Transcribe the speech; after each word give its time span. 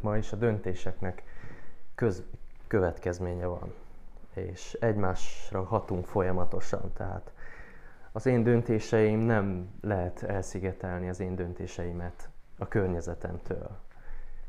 ma 0.00 0.16
is 0.16 0.32
a 0.32 0.36
döntéseknek 0.36 1.22
köz, 1.94 2.22
következménye 2.66 3.46
van, 3.46 3.74
és 4.34 4.76
egymásra 4.80 5.62
hatunk 5.62 6.06
folyamatosan, 6.06 6.92
tehát 6.92 7.32
az 8.12 8.26
én 8.26 8.42
döntéseim 8.42 9.18
nem 9.18 9.68
lehet 9.80 10.22
elszigetelni 10.22 11.08
az 11.08 11.20
én 11.20 11.34
döntéseimet 11.34 12.28
a 12.58 12.68
környezetemtől. 12.68 13.70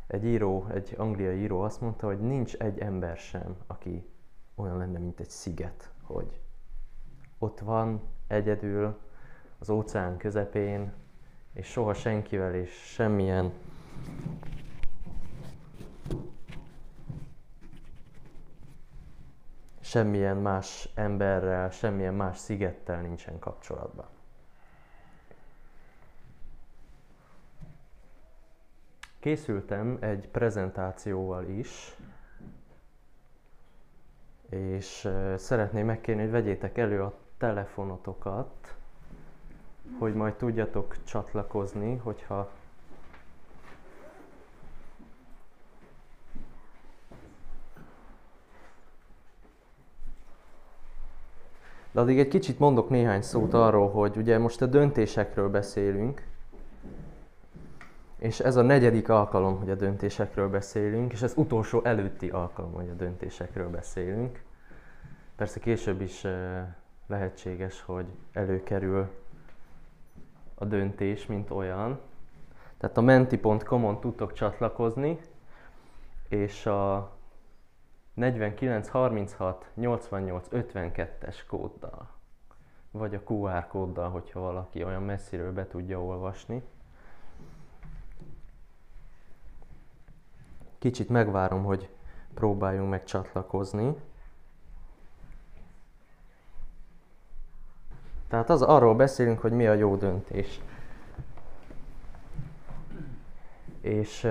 Egy 0.08 0.26
író, 0.26 0.66
egy 0.74 0.94
angliai 0.98 1.38
író 1.42 1.62
azt 1.62 1.82
mondta, 1.82 2.08
hogy 2.08 2.20
nincs 2.20 2.56
egy 2.56 2.80
ember 2.80 3.18
sem, 3.18 3.56
aki 3.68 4.10
olyan 4.56 4.78
lenne, 4.78 4.98
mint 5.00 5.20
egy 5.20 5.30
sziget, 5.30 5.92
hogy 6.02 6.40
ott 7.38 7.60
van 7.60 8.02
egyedül 8.28 9.00
az 9.60 9.70
óceán 9.70 10.18
közepén, 10.18 10.94
és 11.54 11.68
soha 11.68 11.94
senkivel 11.94 12.56
és 12.56 12.72
semmilyen 12.72 13.54
semmilyen 19.96 20.38
más 20.38 20.90
emberrel, 20.96 21.70
semmilyen 21.70 22.14
más 22.14 22.38
szigettel 22.38 23.02
nincsen 23.02 23.40
kapcsolatban. 23.40 24.06
Készültem 29.20 29.98
egy 30.00 30.28
prezentációval 30.28 31.46
is, 31.48 31.96
és 34.50 35.10
szeretném 35.38 35.86
megkérni, 35.86 36.22
hogy 36.22 36.32
vegyétek 36.32 36.78
elő 36.78 37.04
a 37.04 37.14
telefonotokat, 37.38 38.76
hogy 40.00 40.14
majd 40.14 40.34
tudjatok 40.34 41.04
csatlakozni, 41.04 41.96
hogyha 41.96 42.50
De 51.96 52.02
addig 52.02 52.20
egy 52.20 52.28
kicsit 52.28 52.60
mondok 52.60 52.90
néhány 52.90 53.22
szót 53.22 53.54
arról, 53.54 53.90
hogy 53.90 54.18
ugye 54.18 54.38
most 54.38 54.62
a 54.62 54.66
döntésekről 54.66 55.50
beszélünk, 55.50 56.28
és 58.18 58.40
ez 58.40 58.56
a 58.56 58.62
negyedik 58.62 59.10
alkalom, 59.10 59.58
hogy 59.58 59.70
a 59.70 59.76
döntésekről 59.76 60.50
beszélünk, 60.50 61.12
és 61.12 61.22
ez 61.22 61.34
utolsó 61.36 61.82
előtti 61.84 62.30
alkalom, 62.30 62.74
hogy 62.74 62.90
a 62.90 62.94
döntésekről 62.94 63.70
beszélünk. 63.70 64.42
Persze 65.36 65.60
később 65.60 66.02
is 66.02 66.26
lehetséges, 67.08 67.82
hogy 67.82 68.06
előkerül 68.34 69.10
a 70.56 70.66
döntés, 70.66 71.26
mint 71.26 71.50
olyan. 71.50 72.00
Tehát 72.78 72.98
a 72.98 73.02
menti.com-on 73.02 74.00
tudtok 74.00 74.34
csatlakozni, 74.34 75.20
és 76.30 76.66
a 76.66 77.15
49 78.16 78.88
36 78.88 79.72
88 79.74 80.48
52-es 80.52 81.36
kóddal, 81.48 82.08
vagy 82.92 83.16
a 83.16 83.22
QR 83.24 83.68
kóddal, 83.68 84.10
hogyha 84.10 84.40
valaki 84.40 84.84
olyan 84.84 85.04
messziről 85.04 85.54
be 85.54 85.68
tudja 85.68 86.02
olvasni. 86.02 86.64
Kicsit 90.78 91.10
megvárom, 91.10 91.64
hogy 91.64 91.90
próbáljunk 92.34 92.90
meg 92.90 93.04
csatlakozni. 93.04 93.96
Tehát 98.28 98.50
az 98.50 98.62
arról 98.62 98.96
beszélünk, 98.96 99.40
hogy 99.40 99.52
mi 99.52 99.68
a 99.68 99.74
jó 99.74 99.96
döntés. 99.96 100.62
És 103.82 104.28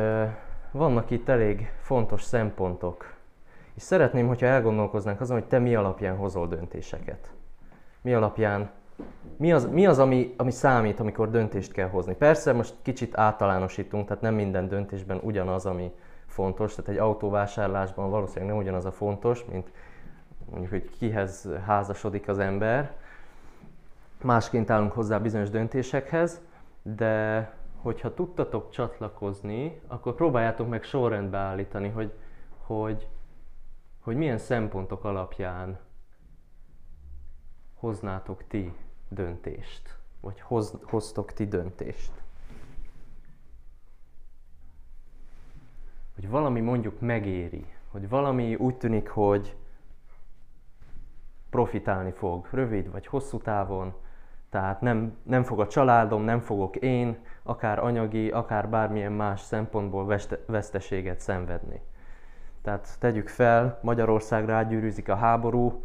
vannak 0.70 1.10
itt 1.10 1.28
elég 1.28 1.72
fontos 1.80 2.22
szempontok, 2.22 3.13
és 3.74 3.82
szeretném, 3.82 4.26
hogyha 4.26 4.46
elgondolkoznánk 4.46 5.20
azon, 5.20 5.38
hogy 5.38 5.48
te 5.48 5.58
mi 5.58 5.74
alapján 5.74 6.16
hozol 6.16 6.48
döntéseket. 6.48 7.32
Mi 8.00 8.14
alapján, 8.14 8.70
mi 9.36 9.52
az, 9.52 9.68
mi 9.70 9.86
az 9.86 9.98
ami, 9.98 10.34
ami 10.36 10.50
számít, 10.50 11.00
amikor 11.00 11.30
döntést 11.30 11.72
kell 11.72 11.88
hozni. 11.88 12.14
Persze 12.14 12.52
most 12.52 12.74
kicsit 12.82 13.16
általánosítunk, 13.18 14.06
tehát 14.06 14.22
nem 14.22 14.34
minden 14.34 14.68
döntésben 14.68 15.20
ugyanaz, 15.22 15.66
ami 15.66 15.92
fontos. 16.26 16.74
Tehát 16.74 16.90
egy 16.90 16.98
autóvásárlásban 16.98 18.10
valószínűleg 18.10 18.48
nem 18.48 18.62
ugyanaz 18.62 18.84
a 18.84 18.92
fontos, 18.92 19.44
mint 19.44 19.72
mondjuk, 20.50 20.70
hogy 20.70 20.90
kihez 20.98 21.48
házasodik 21.66 22.28
az 22.28 22.38
ember. 22.38 22.96
Másként 24.22 24.70
állunk 24.70 24.92
hozzá 24.92 25.18
bizonyos 25.18 25.50
döntésekhez, 25.50 26.40
de 26.82 27.50
hogyha 27.82 28.14
tudtatok 28.14 28.70
csatlakozni, 28.70 29.80
akkor 29.86 30.14
próbáljátok 30.14 30.68
meg 30.68 30.82
sorrendbe 30.82 31.38
állítani, 31.38 31.88
hogy, 31.88 32.12
hogy 32.66 33.08
hogy 34.04 34.16
milyen 34.16 34.38
szempontok 34.38 35.04
alapján 35.04 35.78
hoznátok 37.74 38.46
ti 38.46 38.72
döntést, 39.08 39.98
vagy 40.20 40.40
hoz, 40.40 40.78
hoztok 40.82 41.32
ti 41.32 41.46
döntést. 41.46 42.12
Hogy 46.14 46.28
valami 46.28 46.60
mondjuk 46.60 47.00
megéri, 47.00 47.66
hogy 47.88 48.08
valami 48.08 48.54
úgy 48.54 48.76
tűnik, 48.76 49.08
hogy 49.08 49.56
profitálni 51.50 52.10
fog 52.10 52.48
rövid 52.50 52.90
vagy 52.90 53.06
hosszú 53.06 53.38
távon, 53.38 53.94
tehát 54.50 54.80
nem, 54.80 55.16
nem 55.22 55.42
fog 55.42 55.60
a 55.60 55.66
családom, 55.66 56.22
nem 56.22 56.40
fogok 56.40 56.76
én, 56.76 57.18
akár 57.42 57.78
anyagi, 57.78 58.30
akár 58.30 58.68
bármilyen 58.68 59.12
más 59.12 59.40
szempontból 59.40 60.18
veszteséget 60.46 61.20
szenvedni. 61.20 61.80
Tehát 62.64 62.96
tegyük 62.98 63.28
fel, 63.28 63.78
Magyarországra 63.82 64.54
átgyűrűzik 64.54 65.08
a 65.08 65.14
háború, 65.14 65.84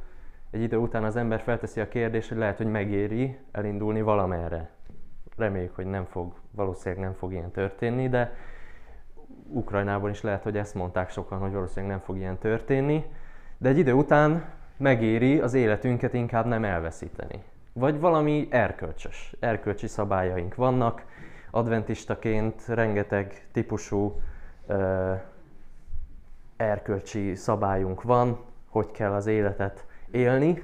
egy 0.52 0.62
idő 0.62 0.78
után 0.78 1.04
az 1.04 1.16
ember 1.16 1.40
felteszi 1.40 1.80
a 1.80 1.88
kérdést, 1.88 2.30
hogy 2.30 2.38
lehet, 2.38 2.58
hogy 2.58 2.72
megéri 2.72 3.38
elindulni 3.52 4.02
valamerre. 4.02 4.70
Reméljük, 5.38 5.76
hogy 5.76 5.86
nem 5.86 6.06
fog, 6.06 6.34
valószínűleg 6.52 7.04
nem 7.04 7.14
fog 7.14 7.32
ilyen 7.32 7.52
történni, 7.52 8.10
de 8.10 8.34
Ukrajnában 9.48 10.10
is 10.10 10.22
lehet, 10.22 10.44
hogy 10.44 10.58
ezt 10.58 10.76
mondták 10.76 11.10
sokan, 11.10 11.40
hogy 11.40 11.52
valószínűleg 11.52 11.96
nem 11.96 12.06
fog 12.06 12.18
ilyen 12.18 12.38
történni, 12.38 13.06
de 13.58 13.70
egy 13.70 13.78
idő 13.78 13.94
után 13.94 14.46
megéri 14.78 15.40
az 15.40 15.54
életünket 15.54 16.14
inkább 16.14 16.46
nem 16.46 16.64
elveszíteni. 16.64 17.44
Vagy 17.74 18.00
valami 18.00 18.48
erkölcsös, 18.52 19.36
erkölcsi 19.40 19.88
szabályaink 19.88 20.56
vannak, 20.56 21.06
adventistaként 21.52 22.66
rengeteg 22.68 23.48
típusú 23.52 24.22
erkölcsi 26.60 27.36
szabályunk 27.36 28.02
van, 28.02 28.40
hogy 28.68 28.92
kell 28.92 29.12
az 29.12 29.26
életet 29.26 29.86
élni. 30.12 30.64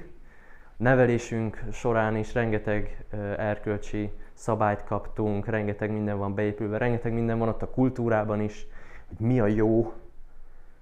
Nevelésünk 0.76 1.62
során 1.72 2.16
is 2.16 2.34
rengeteg 2.34 3.04
erkölcsi 3.36 4.12
szabályt 4.32 4.84
kaptunk, 4.84 5.46
rengeteg 5.46 5.90
minden 5.90 6.18
van 6.18 6.34
beépülve, 6.34 6.78
rengeteg 6.78 7.12
minden 7.12 7.38
van 7.38 7.48
ott 7.48 7.62
a 7.62 7.70
kultúrában 7.70 8.40
is, 8.40 8.66
hogy 9.08 9.26
mi 9.26 9.40
a 9.40 9.46
jó, 9.46 9.92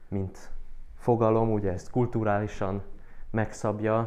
mint 0.08 0.50
fogalom, 0.98 1.52
ugye 1.52 1.72
ezt 1.72 1.90
kulturálisan 1.90 2.82
megszabja 3.30 3.98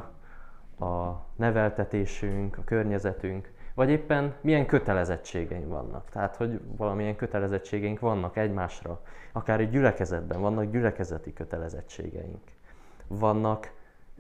a 0.80 1.26
neveltetésünk, 1.36 2.58
a 2.58 2.64
környezetünk, 2.64 3.52
vagy 3.78 3.90
éppen 3.90 4.34
milyen 4.42 4.66
kötelezettségeink 4.66 5.68
vannak. 5.68 6.10
Tehát, 6.10 6.36
hogy 6.36 6.60
valamilyen 6.78 7.16
kötelezettségeink 7.16 8.00
vannak 8.00 8.38
egymásra. 8.38 9.02
Akár 9.32 9.60
egy 9.60 9.70
gyülekezetben 9.70 10.42
vannak 10.42 10.72
gyülekezeti 10.72 11.34
kötelezettségeink. 11.34 12.42
Vannak 13.08 13.72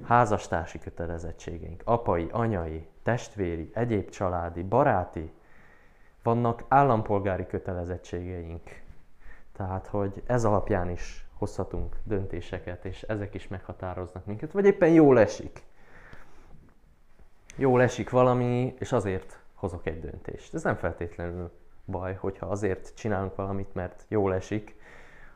házastársi 0.03 0.79
kötelezettségeink, 0.79 1.81
apai, 1.85 2.27
anyai, 2.31 2.87
testvéri, 3.03 3.69
egyéb 3.73 4.09
családi, 4.09 4.63
baráti. 4.63 5.31
Vannak 6.23 6.63
állampolgári 6.67 7.47
kötelezettségeink. 7.47 8.81
Tehát, 9.53 9.87
hogy 9.87 10.23
ez 10.25 10.45
alapján 10.45 10.89
is 10.89 11.27
hozhatunk 11.33 11.95
döntéseket, 12.03 12.85
és 12.85 13.01
ezek 13.01 13.33
is 13.33 13.47
meghatároznak 13.47 14.25
minket, 14.25 14.51
vagy 14.51 14.65
éppen 14.65 14.89
jól 14.89 15.19
esik. 15.19 15.63
Jól 17.55 17.81
esik 17.81 18.09
valami, 18.09 18.75
és 18.79 18.91
azért 18.91 19.45
hozok 19.57 19.85
egy 19.85 19.99
döntést. 19.99 20.53
Ez 20.53 20.63
nem 20.63 20.75
feltétlenül 20.75 21.51
baj, 21.85 22.13
hogyha 22.13 22.45
azért 22.45 22.95
csinálunk 22.95 23.35
valamit, 23.35 23.73
mert 23.73 24.05
jól 24.07 24.33
esik. 24.33 24.75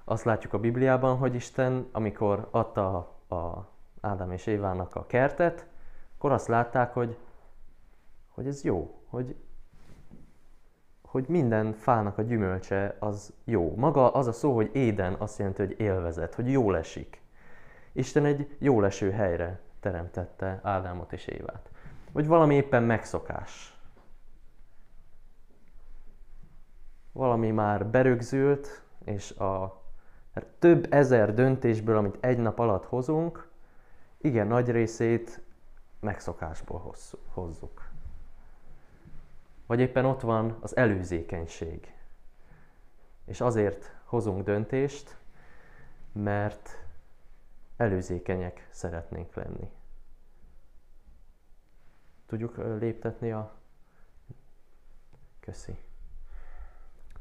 Azt 0.04 0.24
látjuk 0.24 0.54
a 0.54 0.60
Bibliában, 0.60 1.18
hogy 1.18 1.36
Isten, 1.36 1.88
amikor 1.92 2.48
adta 2.52 2.96
a 3.30 3.70
Ádám 4.02 4.32
és 4.32 4.46
Évának 4.46 4.96
a 4.96 5.06
kertet, 5.08 5.68
akkor 6.18 6.32
azt 6.32 6.48
látták, 6.48 6.94
hogy, 6.94 7.18
hogy 8.30 8.48
ez 8.48 8.64
jó, 8.64 9.02
hogy, 9.10 9.36
hogy 11.02 11.26
minden 11.28 11.74
fának 11.74 12.18
a 12.18 12.22
gyümölcse 12.22 12.96
az 13.00 13.34
jó. 13.44 13.76
Maga 13.76 14.12
az 14.12 14.28
a 14.28 14.32
szó, 14.32 14.56
hogy 14.56 14.70
éden 14.74 15.14
azt 15.14 15.38
jelenti, 15.38 15.66
hogy 15.66 15.80
élvezet, 15.80 16.36
hogy 16.36 16.52
jól 16.52 16.78
esik. 16.78 17.22
Isten 17.92 18.26
egy 18.26 18.56
jól 18.60 18.86
eső 18.86 19.12
helyre 19.12 19.60
teremtette 19.80 20.60
Ádámot 20.64 21.14
és 21.14 21.26
Évát. 21.26 21.70
Vagy 22.12 22.28
valami 22.28 22.56
éppen 22.56 22.84
megszokás. 22.84 23.81
Valami 27.12 27.52
már 27.52 27.86
berögzült, 27.86 28.82
és 29.04 29.32
a 29.32 29.82
Több 30.60 30.94
ezer 30.94 31.34
döntésből, 31.34 31.98
amit 31.98 32.18
egy 32.20 32.38
nap 32.38 32.60
alatt 32.60 32.86
hozunk, 32.86 33.50
igen, 34.18 34.48
nagy 34.48 34.70
részét 34.70 35.42
megszokásból 36.00 36.94
hozzuk. 37.28 37.90
Vagy 39.66 39.80
éppen 39.80 40.06
ott 40.06 40.22
van 40.22 40.58
az 40.60 40.76
előzékenység. 40.76 41.94
És 43.26 43.42
azért 43.42 43.96
hozunk 44.04 44.44
döntést, 44.44 45.18
mert 46.12 46.86
előzékenyek 47.78 48.68
szeretnénk 48.70 49.36
lenni. 49.36 49.72
Tudjuk 52.26 52.58
léptetni 52.80 53.32
a... 53.32 53.60
Köszi. 55.40 55.78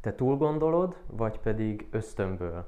Te 0.00 0.14
túl 0.14 0.36
gondolod, 0.36 0.96
vagy 1.06 1.38
pedig 1.38 1.86
ösztönből 1.90 2.66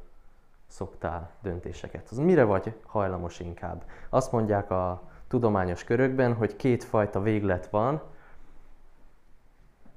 szoktál 0.66 1.30
döntéseket? 1.42 2.08
Az 2.10 2.18
mire 2.18 2.44
vagy 2.44 2.74
hajlamos 2.86 3.40
inkább? 3.40 3.84
Azt 4.08 4.32
mondják 4.32 4.70
a 4.70 5.02
tudományos 5.28 5.84
körökben, 5.84 6.34
hogy 6.34 6.56
kétfajta 6.56 7.22
véglet 7.22 7.70
van. 7.70 8.02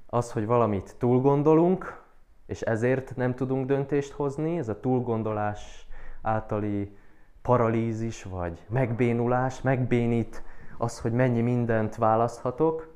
Az, 0.09 0.31
hogy 0.31 0.45
valamit 0.45 0.95
túl 0.97 1.21
gondolunk, 1.21 2.03
és 2.45 2.61
ezért 2.61 3.15
nem 3.15 3.35
tudunk 3.35 3.65
döntést 3.65 4.11
hozni, 4.11 4.57
ez 4.57 4.69
a 4.69 4.79
túlgondolás 4.79 5.88
általi 6.21 6.97
paralízis, 7.41 8.23
vagy 8.23 8.65
megbénulás, 8.69 9.61
megbénít 9.61 10.43
az, 10.77 10.99
hogy 10.99 11.11
mennyi 11.11 11.41
mindent 11.41 11.95
választhatok, 11.95 12.93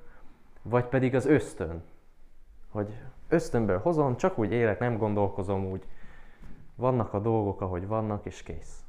vagy 0.61 0.85
pedig 0.85 1.15
az 1.15 1.25
ösztön, 1.25 1.83
hogy 2.71 2.93
ösztönből 3.29 3.79
hozom, 3.79 4.17
csak 4.17 4.37
úgy 4.37 4.51
élek, 4.51 4.79
nem 4.79 4.97
gondolkozom 4.97 5.65
úgy, 5.65 5.83
vannak 6.75 7.13
a 7.13 7.19
dolgok, 7.19 7.61
ahogy 7.61 7.87
vannak, 7.87 8.25
és 8.25 8.43
kész. 8.43 8.83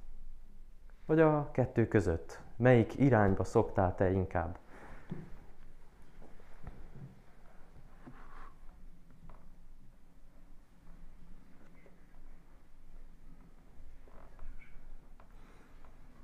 Vagy 1.06 1.20
a 1.20 1.50
kettő 1.52 1.88
között, 1.88 2.40
melyik 2.56 2.98
irányba 2.98 3.44
szoktál 3.44 3.94
te 3.94 4.10
inkább? 4.10 4.58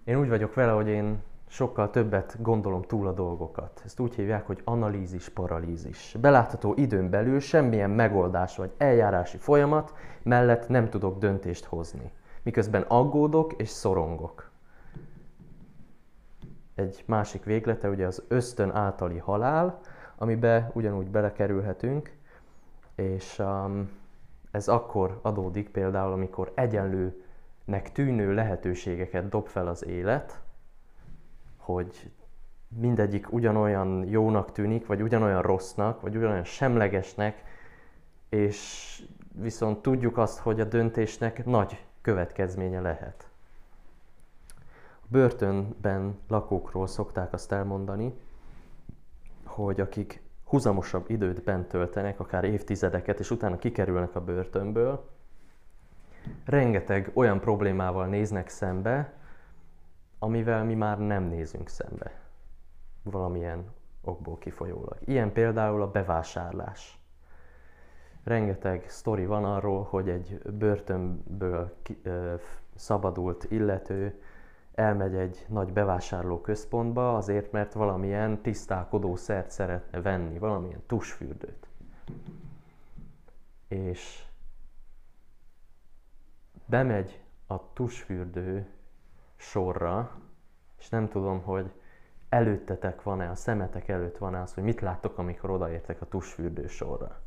Én 0.05 0.19
úgy 0.19 0.29
vagyok 0.29 0.55
vele, 0.55 0.73
hogy 0.73 0.89
én 0.89 1.23
sokkal 1.48 1.90
többet 1.90 2.37
gondolom 2.43 2.82
túl 2.82 3.06
a 3.06 3.12
dolgokat. 3.12 3.82
Ezt 3.84 4.00
úgy 4.00 4.14
hívják, 4.14 4.46
hogy 4.46 4.60
analízis, 4.64 5.28
paralízis. 5.28 6.16
Belátható 6.20 6.75
időn 6.76 7.10
belül 7.10 7.40
semmilyen 7.40 7.90
megoldás 7.90 8.56
vagy 8.56 8.70
eljárási 8.76 9.37
folyamat 9.37 9.94
mellett 10.22 10.69
nem 10.69 10.88
tudok 10.88 11.19
döntést 11.19 11.64
hozni. 11.64 12.10
Miközben 12.43 12.82
aggódok 12.82 13.52
és 13.52 13.69
szorongok. 13.69 14.50
Egy 16.75 17.04
másik 17.06 17.44
véglete 17.44 17.88
ugye 17.88 18.06
az 18.06 18.22
ösztön 18.28 18.70
általi 18.70 19.19
halál, 19.19 19.81
amibe 20.16 20.70
ugyanúgy 20.75 21.10
belekerülhetünk, 21.10 22.16
és 22.94 23.38
um, 23.38 23.90
ez 24.50 24.69
akkor 24.69 25.19
adódik 25.22 25.69
például, 25.69 26.12
amikor 26.12 26.52
egyenlőnek 26.54 27.93
tűnő 27.93 28.34
lehetőségeket 28.34 29.28
dob 29.28 29.46
fel 29.46 29.69
az 29.69 29.87
élet, 29.87 30.40
hogy 31.67 32.11
mindegyik 32.69 33.33
ugyanolyan 33.33 34.05
jónak 34.09 34.53
tűnik, 34.53 34.87
vagy 34.87 35.03
ugyanolyan 35.03 35.43
rossznak, 35.43 36.01
vagy 36.01 36.17
ugyanolyan 36.17 36.45
semlegesnek, 36.45 37.45
és 38.29 39.03
viszont 39.33 39.83
tudjuk 39.83 40.19
azt, 40.19 40.39
hogy 40.39 40.61
a 40.61 40.65
döntésnek 40.65 41.45
nagy 41.45 41.85
következménye 42.01 42.81
lehet. 42.81 43.29
A 45.03 45.07
börtönben 45.09 46.19
lakókról 46.29 46.87
szokták 46.87 47.33
azt 47.33 47.53
elmondani, 47.53 48.15
hogy 49.45 49.81
akik 49.81 50.23
huzamosabb 50.45 51.11
időt 51.11 51.43
bent 51.43 51.69
töltenek, 51.69 52.21
akár 52.21 52.45
évtizedeket, 52.45 53.19
és 53.19 53.31
utána 53.31 53.59
kikerülnek 53.59 54.15
a 54.15 54.21
börtönből, 54.21 55.09
rengeteg 56.45 57.11
olyan 57.15 57.41
problémával 57.41 58.07
néznek 58.07 58.49
szembe, 58.49 59.13
amivel 60.19 60.65
mi 60.65 60.75
már 60.75 60.99
nem 60.99 61.23
nézünk 61.23 61.69
szembe 61.69 62.21
valamilyen 63.11 63.73
okból 64.01 64.39
kifolyólag. 64.39 64.97
Ilyen 65.05 65.33
például 65.33 65.83
a 65.83 65.91
bevásárlás. 65.91 67.01
Rengeteg 68.25 68.89
sztori 68.89 69.27
van 69.27 69.45
arról, 69.45 69.83
hogy 69.83 70.09
egy 70.09 70.39
börtönből 70.39 71.77
szabadult 72.75 73.47
illető 73.51 74.21
elmegy 74.75 75.15
egy 75.15 75.45
nagy 75.49 75.73
bevásárló 75.73 76.41
központba 76.41 77.17
azért, 77.17 77.53
mert 77.53 77.73
valamilyen 77.73 78.43
tisztálkodó 78.43 79.17
szert 79.17 79.51
szeretne 79.51 80.01
venni, 80.01 80.39
valamilyen 80.39 80.83
tusfürdőt. 80.87 81.69
És 83.69 84.25
bemegy 86.67 87.21
a 87.47 87.73
tusfürdő 87.73 88.67
sorra, 89.37 90.11
és 90.79 90.88
nem 90.88 91.09
tudom, 91.09 91.43
hogy 91.43 91.71
előttetek 92.29 93.03
van-e, 93.03 93.31
a 93.31 93.35
szemetek 93.35 93.88
előtt 93.88 94.19
van-e 94.19 94.41
az, 94.41 94.55
hogy 94.55 94.62
mit 94.62 94.81
láttok, 94.81 95.19
amikor 95.19 95.50
odaértek 95.50 96.00
a 96.00 96.06
tusfürdő 96.06 96.67
sorra. 96.67 97.21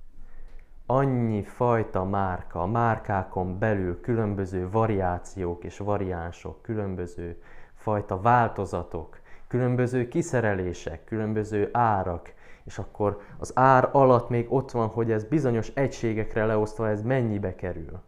Annyi 0.85 1.43
fajta 1.43 2.03
márka, 2.03 2.65
márkákon 2.65 3.59
belül 3.59 4.01
különböző 4.01 4.69
variációk 4.69 5.63
és 5.63 5.77
variánsok, 5.77 6.61
különböző 6.61 7.41
fajta 7.73 8.21
változatok, 8.21 9.19
különböző 9.47 10.07
kiszerelések, 10.07 11.03
különböző 11.03 11.69
árak, 11.71 12.33
és 12.63 12.77
akkor 12.77 13.21
az 13.37 13.51
ár 13.55 13.89
alatt 13.91 14.29
még 14.29 14.53
ott 14.53 14.71
van, 14.71 14.87
hogy 14.87 15.11
ez 15.11 15.23
bizonyos 15.23 15.67
egységekre 15.73 16.45
leosztva 16.45 16.89
ez 16.89 17.01
mennyibe 17.01 17.55
kerül 17.55 18.01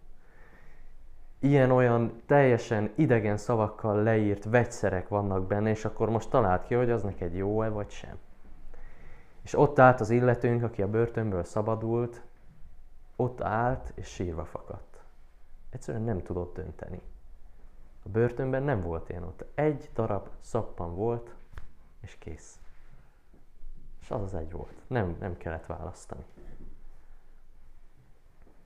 ilyen-olyan 1.41 2.21
teljesen 2.25 2.91
idegen 2.95 3.38
szavakkal 3.38 4.03
leírt 4.03 4.43
vegyszerek 4.43 5.07
vannak 5.07 5.47
benne, 5.47 5.69
és 5.69 5.85
akkor 5.85 6.09
most 6.09 6.29
talált 6.29 6.65
ki, 6.65 6.73
hogy 6.73 6.89
az 6.89 7.03
neked 7.03 7.33
jó-e 7.33 7.69
vagy 7.69 7.89
sem. 7.89 8.17
És 9.41 9.57
ott 9.57 9.79
állt 9.79 9.99
az 9.99 10.09
illetőnk, 10.09 10.63
aki 10.63 10.81
a 10.81 10.88
börtönből 10.88 11.43
szabadult, 11.43 12.21
ott 13.15 13.41
állt 13.41 13.91
és 13.95 14.07
sírva 14.07 14.45
fakadt. 14.45 14.99
Egyszerűen 15.69 16.03
nem 16.03 16.21
tudott 16.21 16.55
dönteni. 16.55 17.01
A 18.05 18.09
börtönben 18.09 18.63
nem 18.63 18.81
volt 18.81 19.09
ilyen 19.09 19.23
ott. 19.23 19.45
Egy 19.56 19.89
darab 19.94 20.27
szappan 20.39 20.95
volt, 20.95 21.35
és 22.01 22.16
kész. 22.19 22.59
És 24.01 24.11
az 24.11 24.21
az 24.21 24.33
egy 24.33 24.51
volt. 24.51 24.75
Nem, 24.87 25.16
nem 25.19 25.37
kellett 25.37 25.66
választani. 25.66 26.23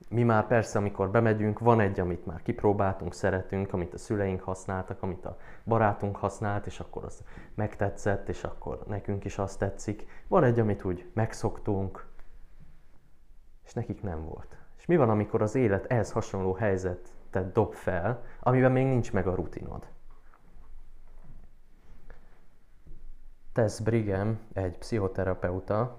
Mi 0.08 0.22
már 0.22 0.46
persze, 0.46 0.78
amikor 0.78 1.10
bemegyünk, 1.10 1.58
van 1.58 1.80
egy, 1.80 2.00
amit 2.00 2.26
már 2.26 2.42
kipróbáltunk, 2.42 3.14
szeretünk, 3.14 3.72
amit 3.72 3.94
a 3.94 3.98
szüleink 3.98 4.42
használtak, 4.42 5.02
amit 5.02 5.24
a 5.24 5.36
barátunk 5.64 6.16
használt, 6.16 6.66
és 6.66 6.80
akkor 6.80 7.04
az 7.04 7.24
megtetszett, 7.54 8.28
és 8.28 8.44
akkor 8.44 8.82
nekünk 8.86 9.24
is 9.24 9.38
azt 9.38 9.58
tetszik. 9.58 10.06
Van 10.28 10.44
egy, 10.44 10.60
amit 10.60 10.84
úgy 10.84 11.10
megszoktunk, 11.12 12.06
és 13.64 13.72
nekik 13.72 14.02
nem 14.02 14.24
volt. 14.24 14.56
És 14.76 14.86
mi 14.86 14.96
van, 14.96 15.10
amikor 15.10 15.42
az 15.42 15.54
élet 15.54 15.84
ehhez 15.86 16.12
hasonló 16.12 16.52
helyzetet 16.52 17.52
dob 17.52 17.72
fel, 17.72 18.22
amiben 18.40 18.72
még 18.72 18.86
nincs 18.86 19.12
meg 19.12 19.26
a 19.26 19.34
rutinod? 19.34 19.86
Tess 23.52 23.80
Brigham, 23.80 24.38
egy 24.52 24.78
pszichoterapeuta, 24.78 25.98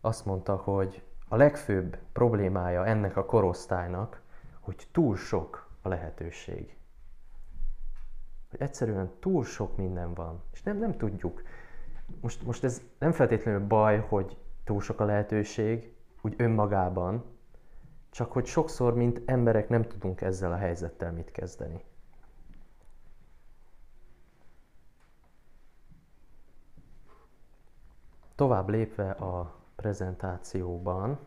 azt 0.00 0.24
mondta, 0.24 0.56
hogy 0.56 1.02
a 1.32 1.36
legfőbb 1.36 1.98
problémája 2.12 2.86
ennek 2.86 3.16
a 3.16 3.24
korosztálynak, 3.24 4.20
hogy 4.60 4.88
túl 4.90 5.16
sok 5.16 5.68
a 5.82 5.88
lehetőség. 5.88 6.76
Hogy 8.50 8.60
egyszerűen 8.60 9.10
túl 9.20 9.44
sok 9.44 9.76
minden 9.76 10.14
van, 10.14 10.42
és 10.52 10.62
nem, 10.62 10.78
nem 10.78 10.96
tudjuk. 10.96 11.42
Most, 12.20 12.42
most 12.42 12.64
ez 12.64 12.82
nem 12.98 13.12
feltétlenül 13.12 13.66
baj, 13.66 14.00
hogy 14.08 14.36
túl 14.64 14.80
sok 14.80 15.00
a 15.00 15.04
lehetőség, 15.04 15.94
úgy 16.22 16.34
önmagában, 16.36 17.24
csak 18.10 18.32
hogy 18.32 18.46
sokszor, 18.46 18.94
mint 18.94 19.22
emberek 19.24 19.68
nem 19.68 19.82
tudunk 19.82 20.20
ezzel 20.20 20.52
a 20.52 20.56
helyzettel 20.56 21.12
mit 21.12 21.30
kezdeni. 21.30 21.84
Tovább 28.34 28.68
lépve 28.68 29.10
a 29.10 29.61
prezentációban 29.82 31.18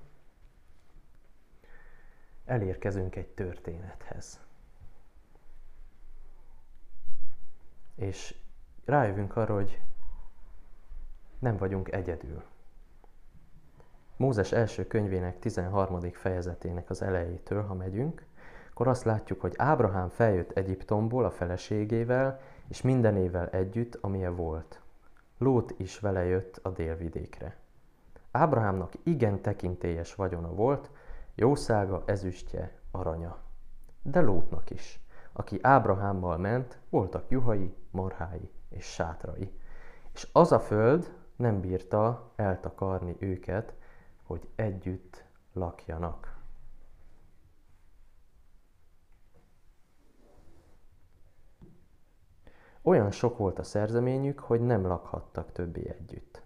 elérkezünk 2.46 3.16
egy 3.16 3.28
történethez. 3.28 4.40
És 7.96 8.36
rájövünk 8.86 9.36
arra, 9.36 9.54
hogy 9.54 9.82
nem 11.40 11.58
vagyunk 11.58 11.92
egyedül. 11.92 12.44
Mózes 14.18 14.52
első 14.52 14.88
könyvének 14.88 15.40
13. 15.40 16.00
fejezetének 16.12 16.90
az 16.90 17.02
elejétől, 17.02 17.64
ha 17.64 17.74
megyünk, 17.74 18.26
akkor 18.70 18.88
azt 18.88 19.04
látjuk, 19.04 19.42
hogy 19.42 19.54
Ábrahám 19.58 20.10
feljött 20.10 20.52
Egyiptomból 20.52 21.26
a 21.26 21.32
feleségével, 21.32 22.42
és 22.68 22.82
mindenével 22.82 23.50
együtt, 23.50 23.96
amilyen 23.96 24.36
volt. 24.36 24.82
Lót 25.38 25.74
is 25.78 26.00
vele 26.00 26.24
jött 26.24 26.60
a 26.62 26.70
délvidékre. 26.70 27.65
Ábrahámnak 28.36 28.94
igen 29.04 29.42
tekintélyes 29.42 30.16
vagyona 30.16 30.54
volt, 30.54 30.90
jószága, 31.36 32.04
ezüstje, 32.06 32.80
aranya. 32.92 33.38
De 34.02 34.22
Lótnak 34.22 34.70
is. 34.70 35.00
Aki 35.34 35.60
Ábrahámmal 35.62 36.38
ment, 36.38 36.80
voltak 36.90 37.30
juhai, 37.30 37.76
marhái 37.92 38.52
és 38.70 38.86
sátrai. 38.86 39.60
És 40.14 40.28
az 40.32 40.52
a 40.52 40.60
föld 40.60 41.14
nem 41.36 41.62
bírta 41.62 42.32
eltakarni 42.36 43.16
őket, 43.20 43.74
hogy 44.24 44.48
együtt 44.56 45.26
lakjanak. 45.54 46.38
Olyan 52.82 53.12
sok 53.12 53.38
volt 53.38 53.60
a 53.60 53.64
szerzeményük, 53.64 54.40
hogy 54.40 54.62
nem 54.62 54.86
lakhattak 54.86 55.52
többé 55.52 55.96
együtt. 56.00 56.45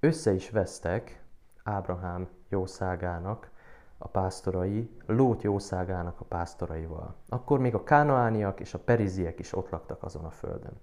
Össze 0.00 0.32
is 0.32 0.50
vesztek 0.50 1.22
Ábrahám 1.64 2.28
jószágának 2.48 3.50
a 3.98 4.08
pásztorai, 4.08 4.90
Lót 5.06 5.42
jószágának 5.42 6.20
a 6.20 6.24
pásztoraival. 6.24 7.14
Akkor 7.28 7.58
még 7.58 7.74
a 7.74 7.84
kánaániak 7.84 8.60
és 8.60 8.74
a 8.74 8.78
periziek 8.78 9.38
is 9.38 9.52
ott 9.52 9.70
laktak 9.70 10.02
azon 10.02 10.24
a 10.24 10.30
földön. 10.30 10.80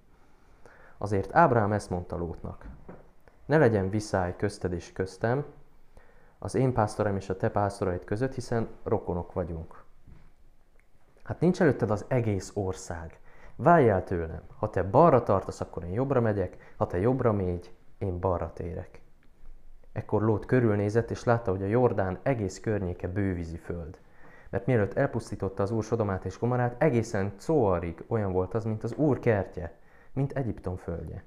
Azért 0.97 1.35
Ábrahám 1.35 1.71
ezt 1.71 1.89
mondta 1.89 2.17
Lótnak. 2.17 2.65
Ne 3.45 3.57
legyen 3.57 3.89
viszály 3.89 4.35
közted 4.35 4.73
és 4.73 4.93
köztem, 4.93 5.45
az 6.39 6.55
én 6.55 6.73
pásztoraim 6.73 7.15
és 7.15 7.29
a 7.29 7.37
te 7.37 7.49
pásztoraid 7.49 8.03
között, 8.03 8.33
hiszen 8.33 8.67
rokonok 8.83 9.33
vagyunk. 9.33 9.83
Hát 11.23 11.39
nincs 11.39 11.61
előtted 11.61 11.91
az 11.91 12.05
egész 12.07 12.51
ország. 12.53 13.19
Válj 13.55 13.89
el 13.89 14.03
tőlem. 14.03 14.41
Ha 14.57 14.69
te 14.69 14.83
balra 14.83 15.23
tartasz, 15.23 15.61
akkor 15.61 15.83
én 15.83 15.91
jobbra 15.91 16.21
megyek, 16.21 16.73
ha 16.77 16.87
te 16.87 16.99
jobbra 16.99 17.31
mégy, 17.31 17.73
én 17.97 18.19
balra 18.19 18.53
térek. 18.53 19.02
Ekkor 19.93 20.21
Lót 20.21 20.45
körülnézett, 20.45 21.11
és 21.11 21.23
látta, 21.23 21.51
hogy 21.51 21.61
a 21.61 21.65
Jordán 21.67 22.19
egész 22.23 22.59
környéke 22.59 23.07
bővízi 23.07 23.57
föld. 23.57 23.97
Mert 24.49 24.65
mielőtt 24.65 24.93
elpusztította 24.93 25.63
az 25.63 25.71
Úr 25.71 25.83
Sodomát 25.83 26.25
és 26.25 26.39
Gomorát, 26.39 26.81
egészen 26.81 27.33
Coarig 27.45 28.03
olyan 28.07 28.31
volt 28.31 28.53
az, 28.53 28.63
mint 28.65 28.83
az 28.83 28.93
Úr 28.93 29.19
kertje, 29.19 29.73
mint 30.13 30.31
Egyiptom 30.31 30.75
földje. 30.75 31.23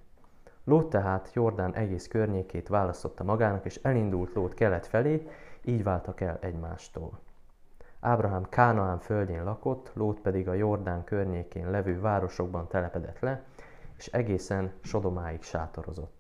Lót 0.64 0.90
tehát 0.90 1.30
Jordán 1.32 1.74
egész 1.74 2.08
környékét 2.08 2.68
választotta 2.68 3.24
magának, 3.24 3.64
és 3.64 3.80
elindult 3.82 4.34
Lót 4.34 4.54
kelet 4.54 4.86
felé, 4.86 5.28
így 5.64 5.82
váltak 5.82 6.20
el 6.20 6.38
egymástól. 6.40 7.18
Ábrahám 8.00 8.48
Kánaán 8.48 8.98
földjén 8.98 9.44
lakott, 9.44 9.90
Lót 9.94 10.20
pedig 10.20 10.48
a 10.48 10.54
Jordán 10.54 11.04
környékén 11.04 11.70
levő 11.70 12.00
városokban 12.00 12.68
telepedett 12.68 13.18
le, 13.18 13.42
és 13.96 14.06
egészen 14.06 14.72
Sodomáig 14.80 15.42
sátorozott. 15.42 16.15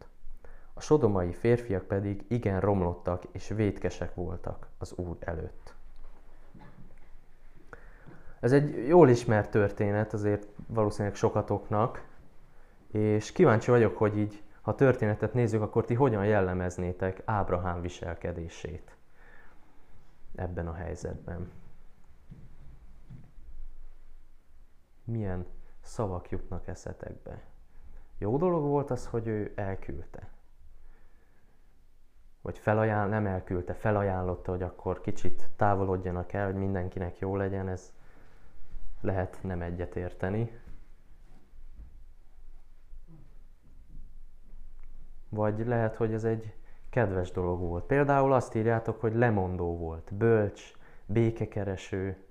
A 0.78 0.80
sodomai 0.80 1.32
férfiak 1.32 1.84
pedig 1.84 2.24
igen 2.28 2.60
romlottak 2.60 3.22
és 3.32 3.48
vétkesek 3.48 4.14
voltak 4.14 4.68
az 4.78 4.92
Úr 4.96 5.16
előtt. 5.20 5.74
Ez 8.40 8.52
egy 8.52 8.86
jól 8.86 9.08
ismert 9.08 9.50
történet, 9.50 10.12
azért 10.12 10.46
valószínűleg 10.66 11.16
sokatoknak, 11.16 12.06
és 12.86 13.32
kíváncsi 13.32 13.70
vagyok, 13.70 13.96
hogy 13.96 14.18
így, 14.18 14.42
ha 14.60 14.74
történetet 14.74 15.34
nézzük, 15.34 15.62
akkor 15.62 15.84
ti 15.84 15.94
hogyan 15.94 16.26
jellemeznétek 16.26 17.22
Ábrahám 17.24 17.80
viselkedését 17.80 18.96
ebben 20.34 20.68
a 20.68 20.74
helyzetben. 20.74 21.50
Milyen 25.04 25.46
szavak 25.80 26.30
jutnak 26.30 26.66
eszetekbe? 26.66 27.42
Jó 28.18 28.36
dolog 28.36 28.62
volt 28.62 28.90
az, 28.90 29.06
hogy 29.06 29.26
ő 29.26 29.52
elküldte. 29.54 30.34
Vagy 32.46 32.58
felajánl, 32.58 33.08
nem 33.08 33.26
elküldte, 33.26 33.74
felajánlotta, 33.74 34.50
hogy 34.50 34.62
akkor 34.62 35.00
kicsit 35.00 35.48
távolodjanak 35.56 36.32
el, 36.32 36.44
hogy 36.46 36.54
mindenkinek 36.54 37.18
jó 37.18 37.36
legyen, 37.36 37.68
ez 37.68 37.92
lehet 39.00 39.38
nem 39.42 39.62
egyetérteni. 39.62 40.60
Vagy 45.28 45.66
lehet, 45.66 45.96
hogy 45.96 46.12
ez 46.12 46.24
egy 46.24 46.54
kedves 46.90 47.30
dolog 47.30 47.60
volt. 47.60 47.84
Például 47.84 48.32
azt 48.32 48.54
írjátok, 48.54 49.00
hogy 49.00 49.14
lemondó 49.14 49.76
volt, 49.76 50.14
bölcs, 50.14 50.72
békekereső, 51.06 52.24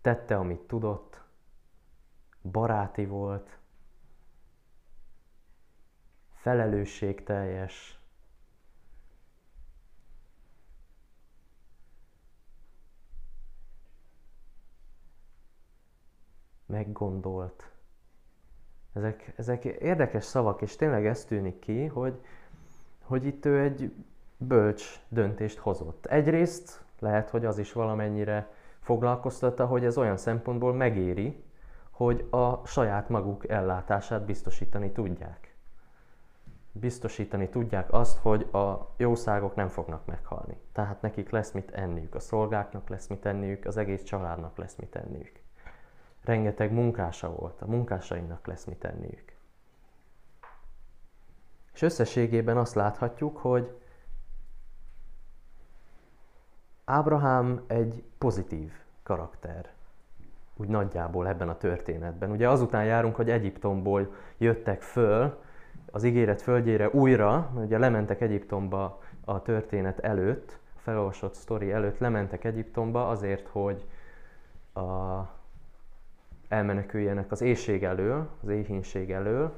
tette, 0.00 0.36
amit 0.36 0.66
tudott, 0.66 1.22
baráti 2.50 3.06
volt, 3.06 3.58
felelősségteljes, 6.34 8.03
meggondolt. 16.66 17.70
Ezek, 18.92 19.32
ezek 19.36 19.64
érdekes 19.64 20.24
szavak, 20.24 20.62
és 20.62 20.76
tényleg 20.76 21.06
ez 21.06 21.24
tűnik 21.24 21.58
ki, 21.58 21.86
hogy, 21.86 22.20
hogy 23.02 23.24
itt 23.24 23.44
ő 23.44 23.60
egy 23.60 23.92
bölcs 24.36 25.00
döntést 25.08 25.58
hozott. 25.58 26.06
Egyrészt 26.06 26.84
lehet, 26.98 27.30
hogy 27.30 27.44
az 27.44 27.58
is 27.58 27.72
valamennyire 27.72 28.50
foglalkoztatta, 28.80 29.66
hogy 29.66 29.84
ez 29.84 29.98
olyan 29.98 30.16
szempontból 30.16 30.74
megéri, 30.74 31.42
hogy 31.90 32.26
a 32.30 32.66
saját 32.66 33.08
maguk 33.08 33.48
ellátását 33.48 34.24
biztosítani 34.24 34.90
tudják. 34.90 35.54
Biztosítani 36.72 37.48
tudják 37.48 37.92
azt, 37.92 38.18
hogy 38.18 38.42
a 38.52 38.94
jószágok 38.96 39.54
nem 39.54 39.68
fognak 39.68 40.06
meghalni. 40.06 40.56
Tehát 40.72 41.02
nekik 41.02 41.30
lesz 41.30 41.52
mit 41.52 41.70
enniük, 41.70 42.14
a 42.14 42.20
szolgáknak 42.20 42.88
lesz 42.88 43.06
mit 43.06 43.26
enniük, 43.26 43.64
az 43.64 43.76
egész 43.76 44.02
családnak 44.02 44.56
lesz 44.56 44.76
mit 44.76 44.96
enniük 44.96 45.43
rengeteg 46.24 46.72
munkása 46.72 47.30
volt, 47.30 47.62
a 47.62 47.66
munkásainak 47.66 48.46
lesz 48.46 48.64
mit 48.64 48.78
tenniük. 48.78 49.32
És 51.74 51.82
összességében 51.82 52.56
azt 52.56 52.74
láthatjuk, 52.74 53.36
hogy 53.36 53.78
Ábrahám 56.84 57.64
egy 57.66 58.04
pozitív 58.18 58.72
karakter, 59.02 59.72
úgy 60.56 60.68
nagyjából 60.68 61.28
ebben 61.28 61.48
a 61.48 61.56
történetben. 61.56 62.30
Ugye 62.30 62.48
azután 62.48 62.84
járunk, 62.84 63.16
hogy 63.16 63.30
Egyiptomból 63.30 64.14
jöttek 64.38 64.82
föl, 64.82 65.42
az 65.90 66.04
ígéret 66.04 66.42
földjére 66.42 66.88
újra, 66.88 67.50
ugye 67.54 67.78
lementek 67.78 68.20
Egyiptomba 68.20 69.00
a 69.24 69.42
történet 69.42 69.98
előtt, 69.98 70.58
a 70.76 70.78
felolvasott 70.78 71.34
sztori 71.34 71.72
előtt 71.72 71.98
lementek 71.98 72.44
Egyiptomba 72.44 73.08
azért, 73.08 73.48
hogy 73.48 73.86
a 74.74 75.20
elmeneküljenek 76.48 77.30
az 77.30 77.40
éjség 77.40 77.84
elől, 77.84 78.28
az 78.42 78.48
éhínség 78.48 79.10
elől, 79.10 79.52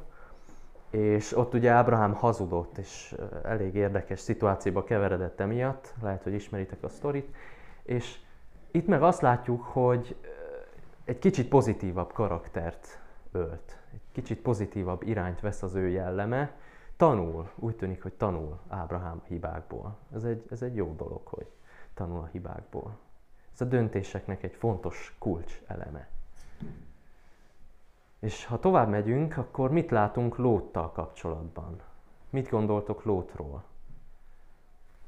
és 0.91 1.37
ott 1.37 1.55
ugye 1.55 1.71
Ábrahám 1.71 2.13
hazudott, 2.13 2.79
és 2.79 3.15
elég 3.43 3.75
érdekes 3.75 4.21
szituációba 4.21 4.85
keveredett 4.85 5.41
emiatt, 5.41 5.95
lehet, 6.03 6.23
hogy 6.23 6.33
ismeritek 6.33 6.83
a 6.83 6.89
sztorit, 6.89 7.35
és 7.83 8.19
itt 8.71 8.87
meg 8.87 9.03
azt 9.03 9.21
látjuk, 9.21 9.63
hogy 9.63 10.17
egy 11.05 11.19
kicsit 11.19 11.49
pozitívabb 11.49 12.13
karaktert 12.13 13.01
ölt, 13.33 13.79
egy 13.93 14.01
kicsit 14.13 14.41
pozitívabb 14.41 15.03
irányt 15.03 15.41
vesz 15.41 15.63
az 15.63 15.75
ő 15.75 15.89
jelleme, 15.89 16.55
tanul, 16.97 17.51
úgy 17.55 17.77
tűnik, 17.77 18.03
hogy 18.03 18.13
tanul 18.13 18.59
Ábrahám 18.69 19.23
hibákból. 19.27 19.97
Ez 20.15 20.25
egy, 20.25 20.45
ez 20.51 20.63
egy 20.63 20.75
jó 20.75 20.95
dolog, 20.97 21.27
hogy 21.27 21.47
tanul 21.95 22.19
a 22.19 22.29
hibákból. 22.33 22.99
Ez 23.53 23.61
a 23.61 23.65
döntéseknek 23.65 24.43
egy 24.43 24.55
fontos 24.55 25.17
kulcs 25.19 25.61
eleme. 25.67 26.09
És 28.19 28.45
ha 28.45 28.59
tovább 28.59 28.89
megyünk, 28.89 29.37
akkor 29.37 29.71
mit 29.71 29.91
látunk 29.91 30.37
Lóttal 30.37 30.93
kapcsolatban? 30.93 31.81
Mit 32.31 32.49
gondoltok 32.49 33.05
Lótról? 33.05 33.65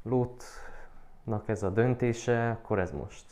Lótnak 0.03 1.49
ez 1.49 1.63
a 1.63 1.71
döntése, 1.71 2.51
akkor 2.51 2.79
ez 2.79 2.93
most 2.93 3.25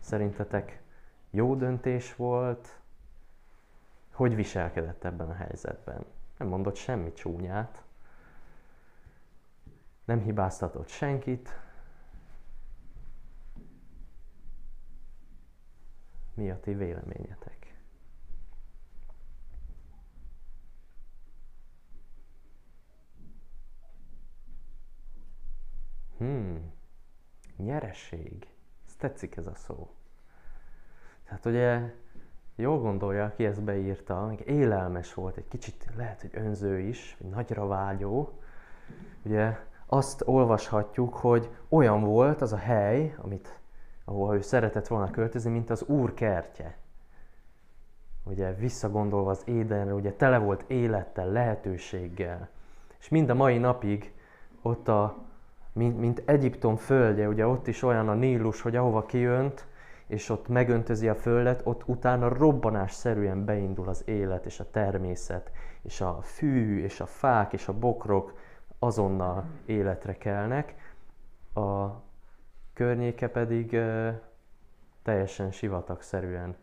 szerintetek 0.00 0.82
jó 1.30 1.54
döntés 1.54 2.16
volt? 2.16 2.80
Hogy 4.12 4.34
viselkedett 4.34 5.04
ebben 5.04 5.30
a 5.30 5.34
helyzetben? 5.34 6.04
Nem 6.38 6.48
mondott 6.48 6.76
semmi 6.76 7.12
csúnyát, 7.12 7.82
nem 10.04 10.20
hibáztatott 10.20 10.88
senkit. 10.88 11.60
Mi 16.34 16.50
a 16.50 16.60
ti 16.60 16.74
véleményetek? 16.74 17.62
Hmm, 26.18 26.72
nyereség. 27.56 28.48
Ez 28.86 28.94
tetszik 28.96 29.36
ez 29.36 29.46
a 29.46 29.54
szó. 29.54 29.90
Tehát 31.24 31.46
ugye 31.46 31.94
jól 32.56 32.78
gondolja, 32.78 33.24
aki 33.24 33.44
ezt 33.44 33.62
beírta, 33.62 34.34
élelmes 34.44 35.14
volt, 35.14 35.36
egy 35.36 35.48
kicsit 35.48 35.88
lehet, 35.96 36.20
hogy 36.20 36.30
önző 36.32 36.78
is, 36.78 37.16
vagy 37.20 37.30
nagyra 37.30 37.66
vágyó. 37.66 38.40
Ugye 39.22 39.58
azt 39.86 40.22
olvashatjuk, 40.26 41.14
hogy 41.14 41.50
olyan 41.68 42.02
volt 42.04 42.40
az 42.40 42.52
a 42.52 42.56
hely, 42.56 43.14
amit, 43.18 43.60
ahol 44.04 44.34
ő 44.36 44.40
szeretett 44.40 44.86
volna 44.86 45.10
költözni, 45.10 45.50
mint 45.50 45.70
az 45.70 45.82
Úr 45.82 46.14
kertje. 46.14 46.76
Ugye 48.24 48.54
visszagondolva 48.54 49.30
az 49.30 49.42
Édenre, 49.44 49.94
ugye 49.94 50.12
tele 50.12 50.38
volt 50.38 50.64
élettel, 50.66 51.26
lehetőséggel. 51.26 52.48
És 52.98 53.08
mind 53.08 53.30
a 53.30 53.34
mai 53.34 53.58
napig 53.58 54.12
ott 54.62 54.88
a, 54.88 55.16
mint, 55.72 55.98
mint 55.98 56.22
Egyiptom 56.24 56.76
földje, 56.76 57.28
ugye 57.28 57.46
ott 57.46 57.66
is 57.66 57.82
olyan 57.82 58.08
a 58.08 58.14
Nílus, 58.14 58.60
hogy 58.60 58.76
ahova 58.76 59.06
kijönt, 59.06 59.66
és 60.06 60.28
ott 60.28 60.48
megöntözi 60.48 61.08
a 61.08 61.14
földet, 61.14 61.60
ott 61.64 61.82
utána 61.86 62.28
robbanásszerűen 62.28 63.44
beindul 63.44 63.88
az 63.88 64.02
élet 64.06 64.46
és 64.46 64.60
a 64.60 64.70
természet, 64.70 65.50
és 65.82 66.00
a 66.00 66.18
fű, 66.22 66.82
és 66.82 67.00
a 67.00 67.06
fák, 67.06 67.52
és 67.52 67.68
a 67.68 67.78
bokrok 67.78 68.34
azonnal 68.78 69.44
életre 69.66 70.16
kelnek, 70.18 70.74
a 71.54 71.86
környéke 72.82 73.28
pedig 73.28 73.76
teljesen 75.02 75.50
sivatagszerűen 75.50 76.56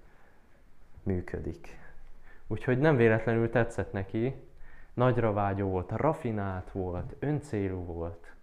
működik. 1.04 1.78
Úgyhogy 2.48 2.80
nem 2.80 2.96
véletlenül 2.96 3.50
tetszett 3.50 3.92
neki, 3.92 4.36
nagyra 4.94 5.34
vágyó 5.34 5.70
volt, 5.70 5.92
rafinált 5.92 6.72
volt, 6.72 7.16
öncélú 7.20 7.86
volt, 7.86 8.34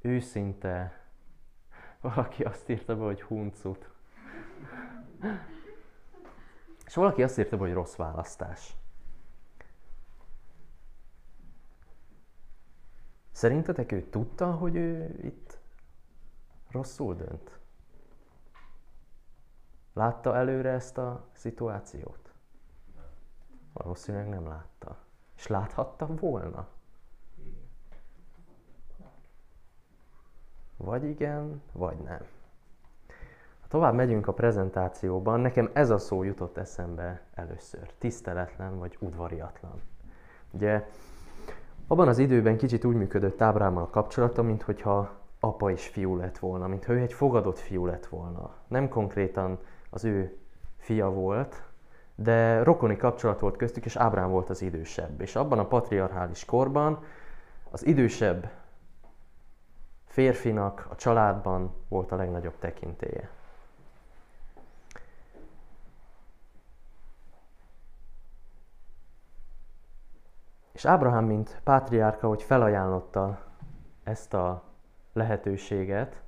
őszinte. 0.00 1.00
Valaki 2.00 2.42
azt 2.42 2.68
írta 2.68 2.96
be, 2.96 3.04
hogy 3.04 3.22
huncut. 3.22 3.88
És 6.86 6.94
valaki 6.94 7.22
azt 7.22 7.38
írta, 7.38 7.56
hogy 7.56 7.72
rossz 7.72 7.96
választás. 7.96 8.76
Szerintetek 13.30 13.92
ő 13.92 14.02
tudta, 14.02 14.52
hogy 14.52 14.76
ő 14.76 15.18
itt 15.22 15.57
rosszul 16.70 17.14
dönt? 17.14 17.58
Látta 19.92 20.36
előre 20.36 20.70
ezt 20.70 20.98
a 20.98 21.24
szituációt? 21.32 22.32
Valószínűleg 23.72 24.28
nem 24.28 24.46
látta. 24.46 24.96
És 25.36 25.46
láthatta 25.46 26.06
volna? 26.06 26.66
Vagy 30.76 31.04
igen, 31.04 31.62
vagy 31.72 31.98
nem. 31.98 32.20
Ha 33.60 33.68
tovább 33.68 33.94
megyünk 33.94 34.26
a 34.26 34.32
prezentációban, 34.32 35.40
nekem 35.40 35.70
ez 35.72 35.90
a 35.90 35.98
szó 35.98 36.22
jutott 36.22 36.56
eszembe 36.56 37.22
először. 37.34 37.92
Tiszteletlen 37.98 38.78
vagy 38.78 38.96
udvariatlan. 39.00 39.82
Ugye 40.50 40.88
abban 41.86 42.08
az 42.08 42.18
időben 42.18 42.56
kicsit 42.56 42.84
úgy 42.84 42.96
működött 42.96 43.40
Ábrámmal 43.40 43.90
kapcsolata, 43.90 44.42
mint 44.42 44.62
hogyha 44.62 45.17
apa 45.48 45.70
és 45.70 45.86
fiú 45.86 46.16
lett 46.16 46.38
volna, 46.38 46.66
mintha 46.66 46.92
ő 46.92 46.98
egy 46.98 47.12
fogadott 47.12 47.58
fiú 47.58 47.86
lett 47.86 48.06
volna. 48.06 48.54
Nem 48.66 48.88
konkrétan 48.88 49.58
az 49.90 50.04
ő 50.04 50.36
fia 50.76 51.10
volt, 51.10 51.62
de 52.14 52.62
rokoni 52.62 52.96
kapcsolat 52.96 53.40
volt 53.40 53.56
köztük, 53.56 53.84
és 53.84 53.96
Ábrám 53.96 54.30
volt 54.30 54.50
az 54.50 54.62
idősebb. 54.62 55.20
És 55.20 55.36
abban 55.36 55.58
a 55.58 55.66
patriarchális 55.66 56.44
korban 56.44 57.04
az 57.70 57.86
idősebb 57.86 58.50
férfinak 60.04 60.86
a 60.90 60.94
családban 60.94 61.74
volt 61.88 62.12
a 62.12 62.16
legnagyobb 62.16 62.58
tekintélye. 62.58 63.30
És 70.72 70.84
Ábrahám, 70.84 71.24
mint 71.24 71.60
pátriárka, 71.64 72.28
hogy 72.28 72.42
felajánlotta 72.42 73.38
ezt 74.02 74.34
a 74.34 74.62
lehetőséget, 75.12 76.22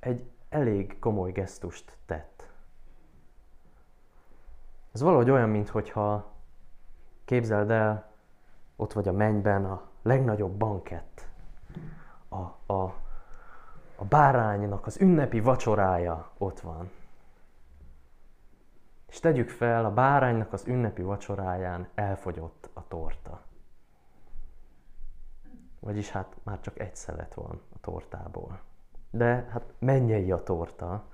egy 0.00 0.30
elég 0.48 0.98
komoly 0.98 1.32
gesztust 1.32 1.96
tett. 2.06 2.50
Ez 4.92 5.00
valahogy 5.00 5.30
olyan, 5.30 5.48
mintha 5.48 6.32
képzeld 7.24 7.70
el, 7.70 8.10
ott 8.76 8.92
vagy 8.92 9.08
a 9.08 9.12
mennyben 9.12 9.64
a 9.64 9.82
legnagyobb 10.02 10.52
bankett, 10.52 11.26
a, 12.28 12.72
a, 12.72 12.94
a 13.96 14.04
báránynak 14.08 14.86
az 14.86 15.00
ünnepi 15.00 15.40
vacsorája 15.40 16.30
ott 16.38 16.60
van. 16.60 16.90
És 19.08 19.20
tegyük 19.20 19.48
fel, 19.48 19.84
a 19.84 19.92
báránynak 19.92 20.52
az 20.52 20.66
ünnepi 20.66 21.02
vacsoráján 21.02 21.88
elfogyott 21.94 22.70
a 22.72 22.88
torta. 22.88 23.40
Vagyis 25.84 26.10
hát 26.10 26.36
már 26.42 26.60
csak 26.60 26.78
egy 26.78 26.96
szelet 26.96 27.34
van 27.34 27.60
a 27.74 27.80
tortából. 27.80 28.60
De 29.10 29.46
hát 29.50 29.64
mennyei 29.78 30.32
a 30.32 30.42
torta, 30.42 31.04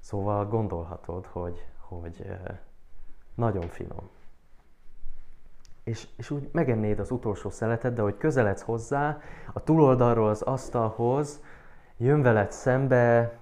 szóval 0.00 0.46
gondolhatod, 0.46 1.26
hogy, 1.26 1.66
hogy 1.78 2.26
nagyon 3.34 3.68
finom. 3.68 4.08
És, 5.84 6.08
és 6.16 6.30
úgy 6.30 6.48
megennéd 6.52 6.98
az 6.98 7.10
utolsó 7.10 7.50
szeletet, 7.50 7.92
de 7.92 8.02
hogy 8.02 8.16
közeledsz 8.16 8.62
hozzá, 8.62 9.20
a 9.52 9.62
túloldalról 9.62 10.28
az 10.28 10.42
asztalhoz 10.42 11.42
jön 11.96 12.22
veled 12.22 12.52
szembe 12.52 13.38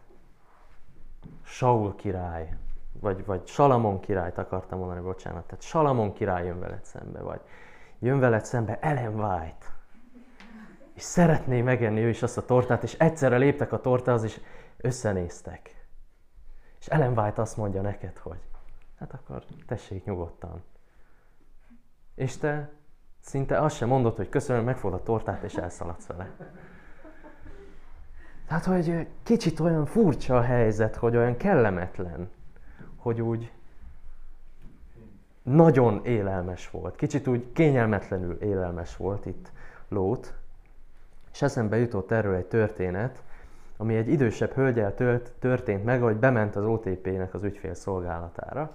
Saul 1.42 1.94
király, 1.94 2.56
vagy, 3.00 3.24
vagy 3.24 3.46
Salamon 3.46 4.00
királyt 4.00 4.38
akartam 4.38 4.78
mondani, 4.78 5.00
bocsánat, 5.00 5.46
tehát 5.46 5.62
Salamon 5.62 6.12
király 6.12 6.46
jön 6.46 6.60
veled 6.60 6.84
szembe, 6.84 7.20
vagy 7.20 7.40
jön 7.98 8.18
veled 8.18 8.44
szembe 8.44 8.78
Ellen 8.80 9.14
White, 9.14 9.75
és 10.96 11.02
szeretné 11.02 11.62
megenni 11.62 12.00
ő 12.00 12.08
is 12.08 12.22
azt 12.22 12.38
a 12.38 12.44
tortát, 12.44 12.82
és 12.82 12.94
egyszerre 12.94 13.36
léptek 13.36 13.72
a 13.72 13.80
tortához, 13.80 14.24
és 14.24 14.40
összenéztek. 14.76 15.86
És 16.80 16.86
Ellen 16.86 17.18
White 17.18 17.40
azt 17.40 17.56
mondja 17.56 17.82
neked, 17.82 18.18
hogy 18.18 18.38
hát 18.98 19.12
akkor 19.12 19.44
tessék 19.66 20.04
nyugodtan. 20.04 20.62
És 22.14 22.36
te 22.36 22.70
szinte 23.20 23.60
azt 23.60 23.76
sem 23.76 23.88
mondod, 23.88 24.16
hogy 24.16 24.28
köszönöm, 24.28 24.64
megfogod 24.64 25.00
a 25.00 25.02
tortát, 25.02 25.42
és 25.42 25.54
elszaladsz 25.54 26.06
vele. 26.06 26.30
Tehát, 28.46 28.64
hogy 28.64 29.08
kicsit 29.22 29.60
olyan 29.60 29.86
furcsa 29.86 30.36
a 30.36 30.42
helyzet, 30.42 30.96
hogy 30.96 31.16
olyan 31.16 31.36
kellemetlen, 31.36 32.30
hogy 32.96 33.20
úgy 33.20 33.52
nagyon 35.42 36.04
élelmes 36.04 36.70
volt. 36.70 36.96
Kicsit 36.96 37.26
úgy 37.26 37.52
kényelmetlenül 37.52 38.34
élelmes 38.40 38.96
volt 38.96 39.26
itt 39.26 39.52
Lót. 39.88 40.34
És 41.36 41.42
eszembe 41.42 41.76
jutott 41.76 42.10
erről 42.10 42.34
egy 42.34 42.46
történet, 42.46 43.22
ami 43.76 43.96
egy 43.96 44.08
idősebb 44.08 44.52
hölgyel 44.52 44.94
történt 45.38 45.84
meg, 45.84 46.02
ahogy 46.02 46.16
bement 46.16 46.56
az 46.56 46.64
OTP-nek 46.64 47.34
az 47.34 47.42
ügyfélszolgálatára. 47.42 48.70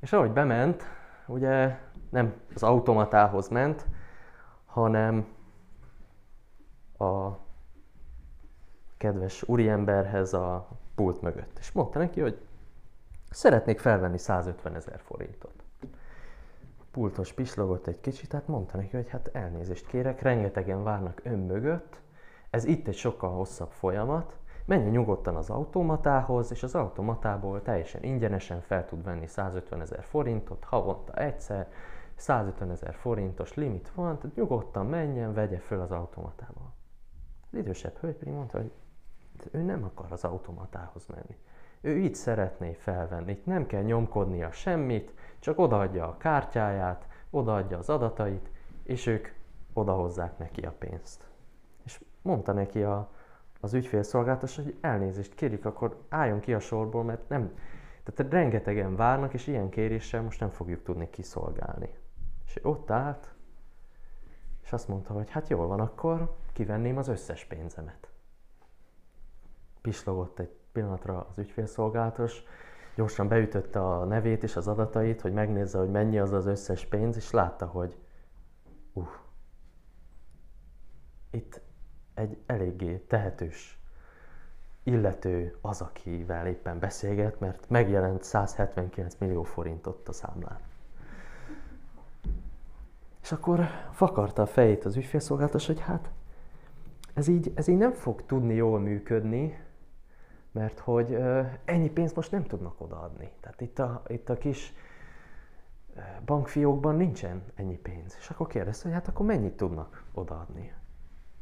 És 0.00 0.12
ahogy 0.12 0.30
bement, 0.30 0.82
ugye 1.26 1.78
nem 2.10 2.34
az 2.54 2.62
automatához 2.62 3.48
ment, 3.48 3.86
hanem 4.66 5.26
a 6.98 7.30
kedves 8.96 9.42
úriemberhez 9.42 10.32
a 10.32 10.68
pult 10.94 11.20
mögött. 11.20 11.58
És 11.58 11.72
mondta 11.72 11.98
neki, 11.98 12.20
hogy 12.20 12.40
szeretnék 13.30 13.78
felvenni 13.78 14.18
150 14.18 14.74
ezer 14.74 15.00
forintot. 15.00 15.59
Pultos 16.90 17.32
pislogott 17.32 17.86
egy 17.86 18.00
kicsit, 18.00 18.28
tehát 18.28 18.48
mondta 18.48 18.76
neki, 18.76 18.96
hogy 18.96 19.08
hát 19.08 19.30
elnézést 19.32 19.86
kérek, 19.86 20.22
rengetegen 20.22 20.82
várnak 20.82 21.20
ön 21.24 21.38
mögött, 21.38 22.00
ez 22.50 22.64
itt 22.64 22.88
egy 22.88 22.96
sokkal 22.96 23.30
hosszabb 23.30 23.70
folyamat, 23.70 24.38
menjen 24.64 24.90
nyugodtan 24.90 25.36
az 25.36 25.50
automatához, 25.50 26.50
és 26.50 26.62
az 26.62 26.74
automatából 26.74 27.62
teljesen 27.62 28.02
ingyenesen 28.02 28.60
fel 28.60 28.86
tud 28.86 29.04
venni 29.04 29.26
150 29.26 29.80
ezer 29.80 30.04
forintot, 30.04 30.64
havonta 30.64 31.12
egyszer, 31.12 31.68
150 32.14 32.70
ezer 32.70 32.94
forintos 32.94 33.54
limit 33.54 33.90
van, 33.94 34.18
tehát 34.18 34.36
nyugodtan 34.36 34.86
menjen, 34.86 35.34
vegye 35.34 35.58
föl 35.58 35.80
az 35.80 35.90
automatából. 35.90 36.72
Az 37.50 37.58
idősebb 37.58 37.96
hölgy 37.96 38.16
pedig 38.16 38.34
mondta, 38.34 38.58
hogy 38.58 38.72
ő 39.50 39.62
nem 39.62 39.84
akar 39.84 40.12
az 40.12 40.24
automatához 40.24 41.06
menni. 41.06 41.36
Ő 41.80 41.98
így 41.98 42.14
szeretné 42.14 42.72
felvenni, 42.72 43.32
itt 43.32 43.46
nem 43.46 43.66
kell 43.66 43.82
nyomkodnia 43.82 44.50
semmit, 44.50 45.14
csak 45.40 45.58
odaadja 45.58 46.08
a 46.08 46.16
kártyáját, 46.16 47.08
odaadja 47.30 47.78
az 47.78 47.88
adatait, 47.88 48.50
és 48.82 49.06
ők 49.06 49.28
odahozzák 49.72 50.38
neki 50.38 50.60
a 50.60 50.74
pénzt. 50.78 51.28
És 51.84 52.04
mondta 52.22 52.52
neki 52.52 52.82
a, 52.82 53.10
az 53.60 53.74
ügyfélszolgáltatás, 53.74 54.56
hogy 54.56 54.76
elnézést 54.80 55.34
kérjük, 55.34 55.64
akkor 55.64 56.04
álljon 56.08 56.40
ki 56.40 56.54
a 56.54 56.60
sorból, 56.60 57.04
mert 57.04 57.28
nem, 57.28 57.52
tehát 58.04 58.32
rengetegen 58.32 58.96
várnak, 58.96 59.34
és 59.34 59.46
ilyen 59.46 59.68
kéréssel 59.68 60.22
most 60.22 60.40
nem 60.40 60.50
fogjuk 60.50 60.82
tudni 60.82 61.10
kiszolgálni. 61.10 61.94
És 62.46 62.58
ott 62.62 62.90
állt, 62.90 63.34
és 64.62 64.72
azt 64.72 64.88
mondta, 64.88 65.12
hogy 65.12 65.30
hát 65.30 65.48
jól 65.48 65.66
van, 65.66 65.80
akkor 65.80 66.36
kivenném 66.52 66.96
az 66.96 67.08
összes 67.08 67.44
pénzemet. 67.44 68.08
Pislogott 69.80 70.38
egy 70.38 70.50
pillanatra 70.72 71.26
az 71.30 71.38
ügyfélszolgálatos, 71.38 72.42
gyorsan 73.00 73.28
beütötte 73.28 73.80
a 73.80 74.04
nevét 74.04 74.42
és 74.42 74.56
az 74.56 74.68
adatait, 74.68 75.20
hogy 75.20 75.32
megnézze, 75.32 75.78
hogy 75.78 75.90
mennyi 75.90 76.18
az 76.18 76.32
az 76.32 76.46
összes 76.46 76.86
pénz, 76.86 77.16
és 77.16 77.30
látta, 77.30 77.66
hogy 77.66 77.96
uh, 78.92 79.08
itt 81.30 81.60
egy 82.14 82.38
eléggé 82.46 82.96
tehetős 82.96 83.78
illető 84.82 85.56
az, 85.60 85.80
akivel 85.80 86.46
éppen 86.46 86.78
beszélget, 86.78 87.40
mert 87.40 87.68
megjelent 87.68 88.22
179 88.22 89.16
millió 89.18 89.42
forint 89.42 89.86
ott 89.86 90.08
a 90.08 90.12
számlán. 90.12 90.58
És 93.22 93.32
akkor 93.32 93.64
fakarta 93.92 94.42
a 94.42 94.46
fejét 94.46 94.84
az 94.84 94.96
ügyfélszolgáltatás, 94.96 95.66
hogy 95.66 95.80
hát 95.80 96.10
ez 97.14 97.28
így, 97.28 97.52
ez 97.54 97.68
így 97.68 97.78
nem 97.78 97.92
fog 97.92 98.26
tudni 98.26 98.54
jól 98.54 98.80
működni, 98.80 99.68
mert 100.52 100.78
hogy 100.78 101.18
ennyi 101.64 101.90
pénzt 101.90 102.16
most 102.16 102.30
nem 102.30 102.44
tudnak 102.44 102.80
odaadni. 102.80 103.30
Tehát 103.40 103.60
itt 103.60 103.78
a, 103.78 104.02
itt 104.06 104.28
a 104.28 104.38
kis 104.38 104.72
bankfiókban 106.24 106.96
nincsen 106.96 107.42
ennyi 107.54 107.76
pénz. 107.76 108.16
És 108.18 108.30
akkor 108.30 108.46
kérdezte, 108.46 108.84
hogy 108.84 108.92
hát 108.96 109.08
akkor 109.08 109.26
mennyit 109.26 109.56
tudnak 109.56 110.04
odaadni. 110.14 110.72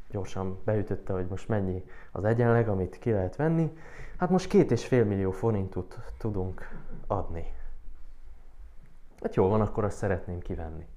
Gyorsan 0.09 0.59
beütötte, 0.63 1.13
hogy 1.13 1.27
most 1.27 1.47
mennyi 1.47 1.83
az 2.11 2.23
egyenleg, 2.23 2.67
amit 2.69 2.99
ki 2.99 3.11
lehet 3.11 3.35
venni. 3.35 3.77
Hát 4.17 4.29
most 4.29 4.47
két 4.47 4.71
és 4.71 4.87
fél 4.87 5.05
millió 5.05 5.31
forintot 5.31 5.99
tudunk 6.17 6.67
adni. 7.07 7.53
Hát 9.21 9.35
jó 9.35 9.47
van, 9.47 9.61
akkor 9.61 9.83
azt 9.83 9.97
szeretném 9.97 10.39
kivenni. 10.39 10.87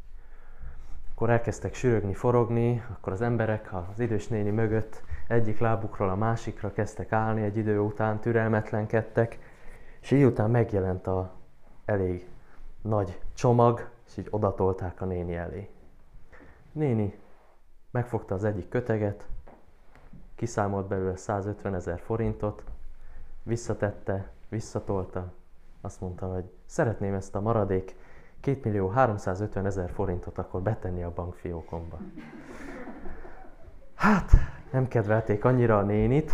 Akkor 1.14 1.30
elkezdtek 1.30 1.74
sürögni, 1.74 2.14
forogni, 2.14 2.84
akkor 2.92 3.12
az 3.12 3.20
emberek 3.20 3.72
az 3.72 4.00
idős 4.00 4.28
néni 4.28 4.50
mögött 4.50 5.02
egyik 5.28 5.58
lábukról 5.58 6.08
a 6.08 6.16
másikra 6.16 6.72
kezdtek 6.72 7.12
állni, 7.12 7.42
egy 7.42 7.56
idő 7.56 7.78
után 7.78 8.20
türelmetlenkedtek, 8.20 9.38
és 10.00 10.10
így 10.10 10.24
után 10.24 10.50
megjelent 10.50 11.06
a 11.06 11.32
elég 11.84 12.26
nagy 12.82 13.20
csomag, 13.34 13.88
és 14.06 14.16
így 14.16 14.26
odatolták 14.30 15.00
a 15.00 15.04
néni 15.04 15.34
elé. 15.34 15.68
Néni 16.72 17.18
megfogta 17.90 18.34
az 18.34 18.44
egyik 18.44 18.68
köteget, 18.68 19.26
kiszámolt 20.34 20.86
belőle 20.86 21.16
150 21.16 21.74
ezer 21.74 22.00
forintot, 22.00 22.64
visszatette, 23.42 24.30
visszatolta, 24.48 25.32
azt 25.80 26.00
mondta, 26.00 26.26
hogy 26.26 26.44
szeretném 26.66 27.14
ezt 27.14 27.34
a 27.34 27.40
maradék 27.40 27.96
2 28.42 28.60
millió 28.64 28.88
350 28.88 29.66
ezer 29.66 29.90
forintot 29.90 30.38
akkor 30.38 30.60
betenni 30.60 31.02
a 31.02 31.12
bankfiókomba. 31.14 31.98
Hát, 33.94 34.32
nem 34.70 34.88
kedvelték 34.88 35.44
annyira 35.44 35.78
a 35.78 35.82
nénit, 35.82 36.32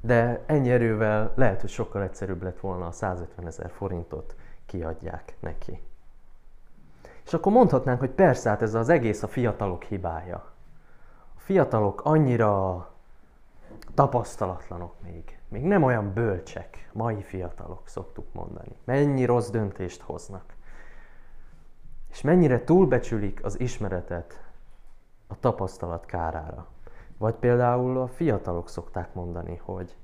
de 0.00 0.42
ennyi 0.46 0.70
erővel 0.70 1.32
lehet, 1.34 1.60
hogy 1.60 1.70
sokkal 1.70 2.02
egyszerűbb 2.02 2.42
lett 2.42 2.60
volna 2.60 2.86
a 2.86 2.90
150 2.90 3.46
ezer 3.46 3.70
forintot 3.70 4.36
kiadják 4.66 5.36
neki. 5.40 5.80
És 7.24 7.34
akkor 7.34 7.52
mondhatnánk, 7.52 7.98
hogy 7.98 8.10
persze, 8.10 8.48
hát 8.48 8.62
ez 8.62 8.74
az 8.74 8.88
egész 8.88 9.22
a 9.22 9.28
fiatalok 9.28 9.82
hibája. 9.82 10.44
A 11.36 11.40
fiatalok 11.40 12.00
annyira 12.04 12.88
tapasztalatlanok 13.94 14.94
még. 15.02 15.38
Még 15.48 15.62
nem 15.62 15.82
olyan 15.82 16.12
bölcsek, 16.12 16.90
mai 16.92 17.22
fiatalok 17.22 17.88
szoktuk 17.88 18.26
mondani. 18.32 18.76
Mennyi 18.84 19.24
rossz 19.24 19.50
döntést 19.50 20.00
hoznak. 20.00 20.56
És 22.10 22.20
mennyire 22.20 22.64
túlbecsülik 22.64 23.44
az 23.44 23.60
ismeretet 23.60 24.42
a 25.26 25.40
tapasztalat 25.40 26.06
kárára. 26.06 26.66
Vagy 27.18 27.34
például 27.34 28.00
a 28.00 28.08
fiatalok 28.08 28.68
szokták 28.68 29.14
mondani, 29.14 29.60
hogy 29.62 29.96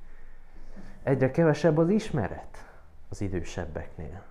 egyre 1.02 1.30
kevesebb 1.30 1.78
az 1.78 1.88
ismeret 1.88 2.72
az 3.08 3.20
idősebbeknél. 3.20 4.22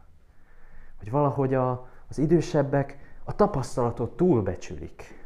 Hogy 0.99 1.11
valahogy 1.11 1.53
a, 1.53 1.87
az 2.09 2.17
idősebbek 2.17 2.97
a 3.23 3.35
tapasztalatot 3.35 4.15
túlbecsülik, 4.15 5.25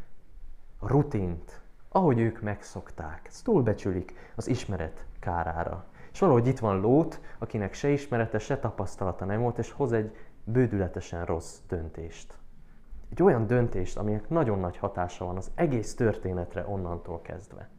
a 0.79 0.88
rutint, 0.88 1.62
ahogy 1.89 2.19
ők 2.19 2.41
megszokták. 2.41 3.21
Ezt 3.27 3.43
túlbecsülik 3.43 4.31
az 4.36 4.47
ismeret 4.47 5.05
kárára. 5.19 5.86
És 6.12 6.19
valahogy 6.19 6.47
itt 6.47 6.60
van 6.60 6.79
Lót, 6.79 7.21
akinek 7.38 7.73
se 7.73 7.89
ismerete, 7.89 8.39
se 8.39 8.60
tapasztalata 8.60 9.25
nem 9.25 9.41
volt, 9.41 9.57
és 9.57 9.71
hoz 9.71 9.91
egy 9.91 10.15
bődületesen 10.51 11.25
rossz 11.25 11.57
döntést. 11.67 12.38
Egy 13.12 13.23
olyan 13.23 13.47
döntést, 13.47 13.97
aminek 13.97 14.29
nagyon 14.29 14.60
nagy 14.60 14.77
hatása 14.77 15.25
van 15.25 15.38
az 15.38 15.51
egész 15.55 15.95
történetre 15.95 16.65
onnantól 16.67 17.21
kezdve. 17.21 17.69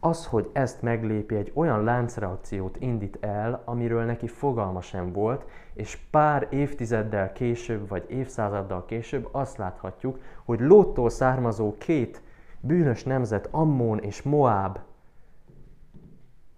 Az, 0.00 0.26
hogy 0.26 0.50
ezt 0.52 0.82
meglépi, 0.82 1.34
egy 1.34 1.52
olyan 1.54 1.84
láncreakciót 1.84 2.76
indít 2.80 3.18
el, 3.20 3.62
amiről 3.64 4.04
neki 4.04 4.26
fogalma 4.26 4.80
sem 4.80 5.12
volt, 5.12 5.44
és 5.74 5.98
pár 6.10 6.46
évtizeddel 6.50 7.32
később, 7.32 7.88
vagy 7.88 8.04
évszázaddal 8.08 8.84
később 8.84 9.28
azt 9.32 9.56
láthatjuk, 9.56 10.18
hogy 10.44 10.60
Lóttól 10.60 11.10
származó 11.10 11.74
két 11.78 12.22
bűnös 12.60 13.04
nemzet, 13.04 13.48
Ammon 13.50 13.98
és 13.98 14.22
Moab 14.22 14.78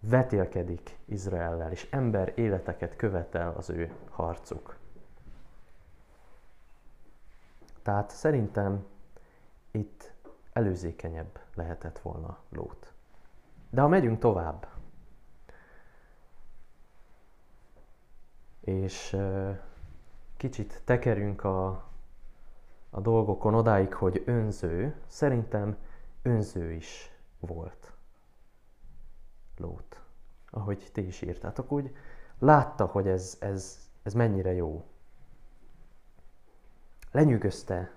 vetélkedik 0.01 0.99
Izraellel, 1.05 1.71
és 1.71 1.89
ember 1.91 2.33
életeket 2.35 2.97
követel 2.97 3.55
az 3.57 3.71
ő 3.71 3.91
harcuk. 4.11 4.80
Tehát 7.91 8.11
szerintem 8.11 8.87
itt 9.71 10.13
előzékenyebb 10.53 11.39
lehetett 11.55 11.99
volna 11.99 12.39
Lót. 12.49 12.93
De 13.71 13.81
ha 13.81 13.89
megyünk 13.89 14.19
tovább, 14.19 14.69
és 18.61 19.17
kicsit 20.37 20.83
tekerünk 20.85 21.45
a, 21.45 21.69
a 22.91 23.01
dolgokon 23.01 23.55
odáig, 23.55 23.95
hogy 23.95 24.23
önző, 24.27 25.01
szerintem 25.07 25.77
önző 26.23 26.73
is 26.73 27.11
volt 27.41 27.93
Lót. 29.57 30.01
Ahogy 30.51 30.91
ti 30.93 31.07
is 31.07 31.23
írtátok, 31.23 31.73
úgy 31.73 31.97
látta, 32.39 32.87
hogy 32.87 33.09
ez, 33.09 33.37
ez, 33.41 33.89
ez 34.03 34.15
mennyire 34.15 34.53
jó 34.53 34.85
lenyűgözte 37.13 37.91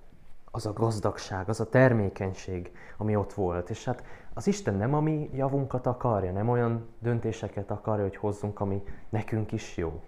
az 0.51 0.65
a 0.65 0.73
gazdagság, 0.73 1.49
az 1.49 1.59
a 1.59 1.69
termékenység, 1.69 2.71
ami 2.97 3.15
ott 3.15 3.33
volt. 3.33 3.69
És 3.69 3.85
hát 3.85 4.03
az 4.33 4.47
Isten 4.47 4.75
nem 4.75 4.93
a 4.93 4.99
mi 4.99 5.29
javunkat 5.33 5.85
akarja, 5.85 6.31
nem 6.31 6.49
olyan 6.49 6.87
döntéseket 6.99 7.71
akarja, 7.71 8.03
hogy 8.03 8.15
hozzunk, 8.15 8.59
ami 8.59 8.83
nekünk 9.09 9.51
is 9.51 9.77
jó. 9.77 10.03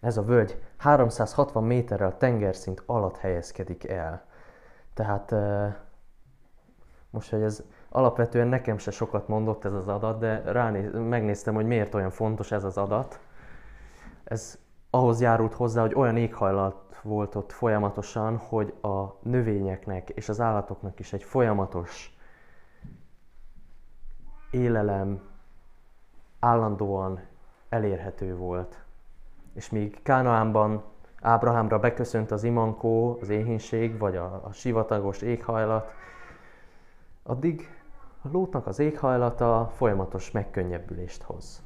Ez 0.00 0.16
a 0.16 0.22
völgy 0.22 0.62
360 0.76 1.64
méterrel 1.64 2.16
tengerszint 2.16 2.82
alatt 2.86 3.16
helyezkedik 3.16 3.88
el. 3.88 4.26
Tehát 4.94 5.34
most, 7.10 7.30
hogy 7.30 7.42
ez 7.42 7.62
alapvetően 7.88 8.48
nekem 8.48 8.78
se 8.78 8.90
sokat 8.90 9.28
mondott 9.28 9.64
ez 9.64 9.72
az 9.72 9.88
adat, 9.88 10.18
de 10.18 10.42
ránéz, 10.44 10.92
megnéztem, 10.92 11.54
hogy 11.54 11.66
miért 11.66 11.94
olyan 11.94 12.10
fontos 12.10 12.52
ez 12.52 12.64
az 12.64 12.76
adat. 12.76 13.20
Ez 14.24 14.58
ahhoz 14.96 15.20
járult 15.20 15.54
hozzá, 15.54 15.80
hogy 15.80 15.94
olyan 15.94 16.16
éghajlat 16.16 17.00
volt 17.02 17.34
ott 17.34 17.52
folyamatosan, 17.52 18.36
hogy 18.36 18.74
a 18.82 19.04
növényeknek 19.22 20.08
és 20.08 20.28
az 20.28 20.40
állatoknak 20.40 20.98
is 20.98 21.12
egy 21.12 21.22
folyamatos 21.22 22.16
élelem 24.50 25.20
állandóan 26.40 27.20
elérhető 27.68 28.36
volt. 28.36 28.84
És 29.54 29.70
míg 29.70 30.02
Kánaánban 30.02 30.84
Ábrahámra 31.20 31.78
beköszönt 31.78 32.30
az 32.30 32.44
imankó, 32.44 33.18
az 33.20 33.28
éhínség, 33.28 33.98
vagy 33.98 34.16
a, 34.16 34.40
a 34.44 34.52
sivatagos 34.52 35.22
éghajlat, 35.22 35.90
addig 37.22 37.68
a 38.22 38.28
lótnak 38.32 38.66
az 38.66 38.78
éghajlata 38.78 39.70
folyamatos 39.76 40.30
megkönnyebbülést 40.30 41.22
hoz. 41.22 41.65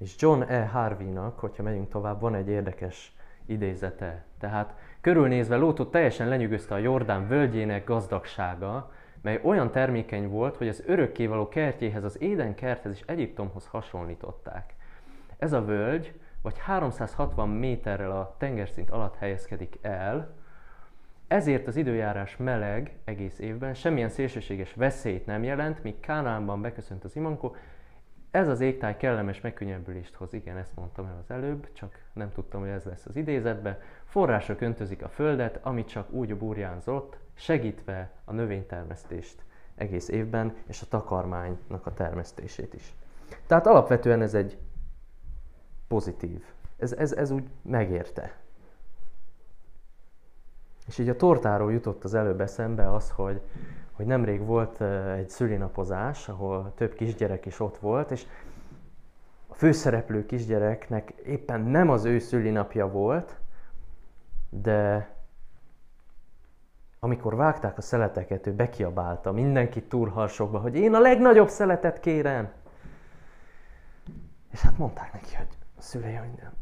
És 0.00 0.14
John 0.18 0.42
E. 0.42 0.66
Harvey-nak, 0.66 1.38
hogyha 1.38 1.62
megyünk 1.62 1.88
tovább, 1.88 2.20
van 2.20 2.34
egy 2.34 2.48
érdekes 2.48 3.12
idézete. 3.46 4.24
Tehát 4.38 4.74
körülnézve 5.00 5.56
Lótot 5.56 5.90
teljesen 5.90 6.28
lenyűgözte 6.28 6.74
a 6.74 6.78
Jordán 6.78 7.28
völgyének 7.28 7.84
gazdagsága, 7.84 8.92
mely 9.22 9.40
olyan 9.42 9.70
termékeny 9.70 10.28
volt, 10.28 10.56
hogy 10.56 10.68
az 10.68 10.82
örökkévaló 10.86 11.48
kertjéhez, 11.48 12.04
az 12.04 12.20
Éden 12.20 12.54
kerthez 12.54 12.92
és 12.92 13.02
Egyiptomhoz 13.06 13.66
hasonlították. 13.66 14.74
Ez 15.38 15.52
a 15.52 15.64
völgy, 15.64 16.20
vagy 16.42 16.58
360 16.58 17.48
méterrel 17.48 18.10
a 18.10 18.34
tengerszint 18.38 18.90
alatt 18.90 19.16
helyezkedik 19.16 19.78
el, 19.82 20.34
ezért 21.28 21.66
az 21.66 21.76
időjárás 21.76 22.36
meleg 22.36 22.98
egész 23.04 23.38
évben, 23.38 23.74
semmilyen 23.74 24.08
szélsőséges 24.08 24.74
veszélyt 24.74 25.26
nem 25.26 25.42
jelent, 25.42 25.82
míg 25.82 26.00
Kánaánban 26.00 26.60
beköszönt 26.60 27.04
az 27.04 27.16
imankó, 27.16 27.56
ez 28.30 28.48
az 28.48 28.60
égtáj 28.60 28.96
kellemes 28.96 29.40
megkönnyebbülést 29.40 30.14
hoz, 30.14 30.32
igen, 30.32 30.56
ezt 30.56 30.76
mondtam 30.76 31.06
el 31.06 31.18
az 31.22 31.30
előbb, 31.30 31.72
csak 31.72 31.98
nem 32.12 32.32
tudtam, 32.32 32.60
hogy 32.60 32.68
ez 32.68 32.84
lesz 32.84 33.06
az 33.06 33.16
idézetben. 33.16 33.78
Források 34.04 34.60
öntözik 34.60 35.02
a 35.02 35.08
földet, 35.08 35.58
amit 35.62 35.88
csak 35.88 36.10
úgy 36.10 36.36
burjánzott, 36.36 37.16
segítve 37.34 38.10
a 38.24 38.32
növénytermesztést 38.32 39.42
egész 39.74 40.08
évben, 40.08 40.54
és 40.66 40.82
a 40.82 40.86
takarmánynak 40.88 41.86
a 41.86 41.94
termesztését 41.94 42.74
is. 42.74 42.94
Tehát 43.46 43.66
alapvetően 43.66 44.22
ez 44.22 44.34
egy 44.34 44.58
pozitív. 45.88 46.44
Ez, 46.76 46.92
ez, 46.92 47.12
ez 47.12 47.30
úgy 47.30 47.44
megérte. 47.62 48.36
És 50.86 50.98
így 50.98 51.08
a 51.08 51.16
tortáról 51.16 51.72
jutott 51.72 52.04
az 52.04 52.14
előbb 52.14 52.40
eszembe 52.40 52.92
az, 52.92 53.10
hogy, 53.10 53.40
hogy 54.00 54.08
nemrég 54.08 54.44
volt 54.44 54.80
egy 55.16 55.28
szülinapozás, 55.28 56.28
ahol 56.28 56.72
több 56.74 56.94
kisgyerek 56.94 57.46
is 57.46 57.60
ott 57.60 57.76
volt, 57.76 58.10
és 58.10 58.26
a 59.48 59.54
főszereplő 59.54 60.26
kisgyereknek 60.26 61.10
éppen 61.10 61.60
nem 61.60 61.90
az 61.90 62.04
ő 62.04 62.18
szülinapja 62.18 62.90
volt, 62.90 63.36
de 64.50 65.10
amikor 67.00 67.36
vágták 67.36 67.78
a 67.78 67.80
szeleteket, 67.80 68.46
ő 68.46 68.52
bekiabálta 68.52 69.32
mindenki 69.32 69.82
túlharsogva, 69.82 70.58
hogy 70.58 70.76
én 70.76 70.94
a 70.94 71.00
legnagyobb 71.00 71.48
szeletet 71.48 72.00
kérem. 72.00 72.52
És 74.50 74.60
hát 74.60 74.78
mondták 74.78 75.12
neki, 75.12 75.34
hogy 75.34 75.56
a 75.78 75.82
szülei, 75.82 76.14
hogy 76.14 76.32
nem, 76.42 76.52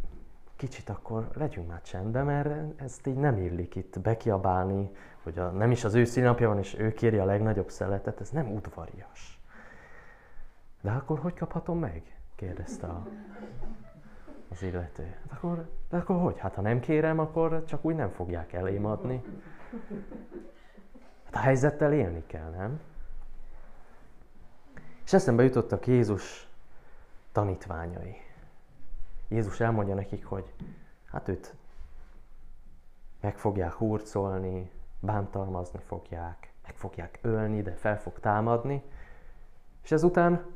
kicsit 0.59 0.89
akkor 0.89 1.29
legyünk 1.35 1.69
már 1.69 1.83
csendben, 1.83 2.25
mert 2.25 2.81
ezt 2.81 3.07
így 3.07 3.17
nem 3.17 3.39
illik 3.39 3.75
itt 3.75 4.01
bekiabálni, 4.01 4.91
hogy 5.23 5.39
a, 5.39 5.51
nem 5.51 5.71
is 5.71 5.85
az 5.85 5.95
ő 5.95 6.05
színapja 6.05 6.49
van, 6.49 6.59
és 6.59 6.79
ő 6.79 6.93
kéri 6.93 7.19
a 7.19 7.25
legnagyobb 7.25 7.71
szeletet, 7.71 8.21
ez 8.21 8.31
nem 8.31 8.53
udvarias. 8.53 9.41
De 10.81 10.91
akkor 10.91 11.19
hogy 11.19 11.35
kaphatom 11.35 11.79
meg? 11.79 12.17
kérdezte 12.35 12.87
a, 12.87 13.09
az 14.51 14.63
illető. 14.63 15.03
De 15.03 15.35
akkor, 15.35 15.69
de 15.91 15.97
akkor 15.97 16.21
hogy? 16.21 16.39
Hát 16.39 16.55
ha 16.55 16.61
nem 16.61 16.81
kérem, 16.81 17.19
akkor 17.19 17.65
csak 17.65 17.85
úgy 17.85 17.95
nem 17.95 18.11
fogják 18.11 18.53
elém 18.53 18.85
adni. 18.85 19.23
Hát 21.25 21.35
a 21.35 21.39
helyzettel 21.39 21.93
élni 21.93 22.23
kell, 22.27 22.51
nem? 22.51 22.81
És 25.05 25.13
eszembe 25.13 25.43
jutottak 25.43 25.87
Jézus 25.87 26.49
tanítványai. 27.33 28.28
Jézus 29.29 29.61
elmondja 29.61 29.95
nekik, 29.95 30.25
hogy 30.25 30.55
hát 31.05 31.29
őt 31.29 31.55
meg 33.21 33.39
fogják 33.39 33.73
hurcolni, 33.73 34.71
bántalmazni 35.01 35.81
fogják, 35.87 36.53
meg 36.63 36.77
fogják 36.77 37.19
ölni, 37.23 37.63
de 37.63 37.73
fel 37.73 38.01
fog 38.01 38.21
támadni. 38.21 38.83
És 39.83 39.93
ezután 39.93 40.47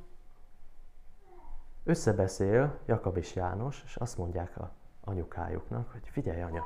összebeszél 1.85 2.79
Jakab 2.87 3.17
és 3.17 3.35
János, 3.35 3.83
és 3.85 3.97
azt 3.97 4.19
mondják 4.19 4.59
a 4.59 4.73
anyukájuknak, 5.05 5.91
hogy 5.93 6.09
figyelj 6.09 6.43
anya, 6.43 6.65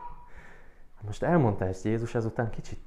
most 1.07 1.23
elmondta 1.23 1.65
ezt 1.65 1.85
Jézus, 1.85 2.15
ezután 2.15 2.51
kicsit 2.51 2.81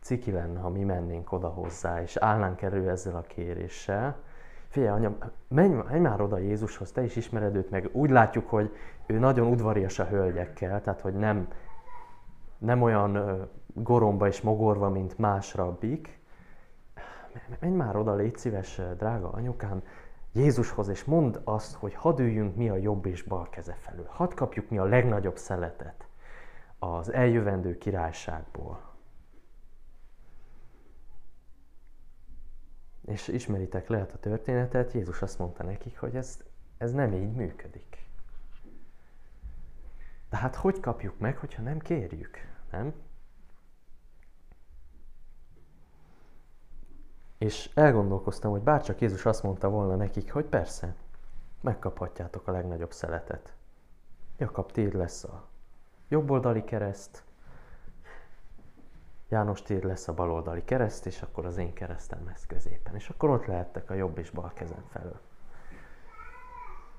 ciki 0.00 0.30
lenne, 0.30 0.60
ha 0.60 0.68
mi 0.68 0.84
mennénk 0.84 1.32
oda 1.32 1.48
hozzá, 1.48 2.02
és 2.02 2.16
állnánk 2.16 2.62
elő 2.62 2.90
ezzel 2.90 3.16
a 3.16 3.20
kéréssel. 3.20 4.16
Figyelj, 4.72 4.92
anya, 4.92 5.16
menj, 5.48 5.74
menj 5.88 6.00
már 6.00 6.20
oda 6.20 6.38
Jézushoz, 6.38 6.92
te 6.92 7.02
is 7.02 7.16
ismered 7.16 7.56
őt, 7.56 7.70
meg 7.70 7.88
úgy 7.92 8.10
látjuk, 8.10 8.48
hogy 8.48 8.76
ő 9.06 9.18
nagyon 9.18 9.46
udvarias 9.46 9.98
a 9.98 10.04
hölgyekkel, 10.04 10.80
tehát 10.80 11.00
hogy 11.00 11.14
nem, 11.14 11.48
nem 12.58 12.82
olyan 12.82 13.42
goromba 13.74 14.26
és 14.26 14.40
mogorva, 14.40 14.88
mint 14.88 15.18
más 15.18 15.54
rabbik. 15.54 16.20
Menj 17.60 17.74
már 17.74 17.96
oda, 17.96 18.14
légy 18.14 18.36
szíves, 18.36 18.80
drága 18.96 19.30
anyukám, 19.30 19.82
Jézushoz, 20.32 20.88
és 20.88 21.04
mondd 21.04 21.38
azt, 21.44 21.74
hogy 21.74 21.94
hadd 21.94 22.20
üljünk 22.20 22.56
mi 22.56 22.68
a 22.68 22.76
jobb 22.76 23.06
és 23.06 23.22
bal 23.22 23.48
keze 23.50 23.76
felől. 23.78 24.08
Hadd 24.08 24.34
kapjuk 24.34 24.68
mi 24.68 24.78
a 24.78 24.84
legnagyobb 24.84 25.36
szeletet 25.36 26.06
az 26.78 27.12
eljövendő 27.12 27.78
királyságból. 27.78 28.91
És 33.12 33.28
ismeritek 33.28 33.88
lehet 33.88 34.12
a 34.12 34.18
történetet, 34.18 34.92
Jézus 34.92 35.22
azt 35.22 35.38
mondta 35.38 35.62
nekik, 35.62 35.98
hogy 35.98 36.16
ez, 36.16 36.38
ez 36.78 36.92
nem 36.92 37.12
így 37.12 37.32
működik. 37.32 38.06
De 40.30 40.36
hát 40.36 40.56
hogy 40.56 40.80
kapjuk 40.80 41.18
meg, 41.18 41.36
hogyha 41.36 41.62
nem 41.62 41.78
kérjük, 41.78 42.36
nem? 42.70 42.94
És 47.38 47.70
elgondolkoztam, 47.74 48.50
hogy 48.50 48.62
bárcsak 48.62 49.00
Jézus 49.00 49.26
azt 49.26 49.42
mondta 49.42 49.68
volna 49.68 49.96
nekik, 49.96 50.32
hogy 50.32 50.44
persze, 50.44 50.94
megkaphatjátok 51.60 52.46
a 52.46 52.52
legnagyobb 52.52 52.92
szeletet. 52.92 53.54
Jakab 54.36 54.72
tér 54.72 54.94
lesz 54.94 55.24
a 55.24 55.48
jobboldali 56.08 56.64
kereszt, 56.64 57.24
János 59.32 59.62
tér 59.62 59.84
lesz 59.84 60.08
a 60.08 60.14
baloldali 60.14 60.64
kereszt, 60.64 61.06
és 61.06 61.22
akkor 61.22 61.46
az 61.46 61.56
én 61.56 61.72
keresztem 61.72 62.18
lesz 62.26 62.46
középen. 62.46 62.94
És 62.94 63.08
akkor 63.08 63.30
ott 63.30 63.46
lehettek 63.46 63.90
a 63.90 63.94
jobb 63.94 64.18
és 64.18 64.30
bal 64.30 64.52
kezem 64.54 64.84
felől. 64.90 65.20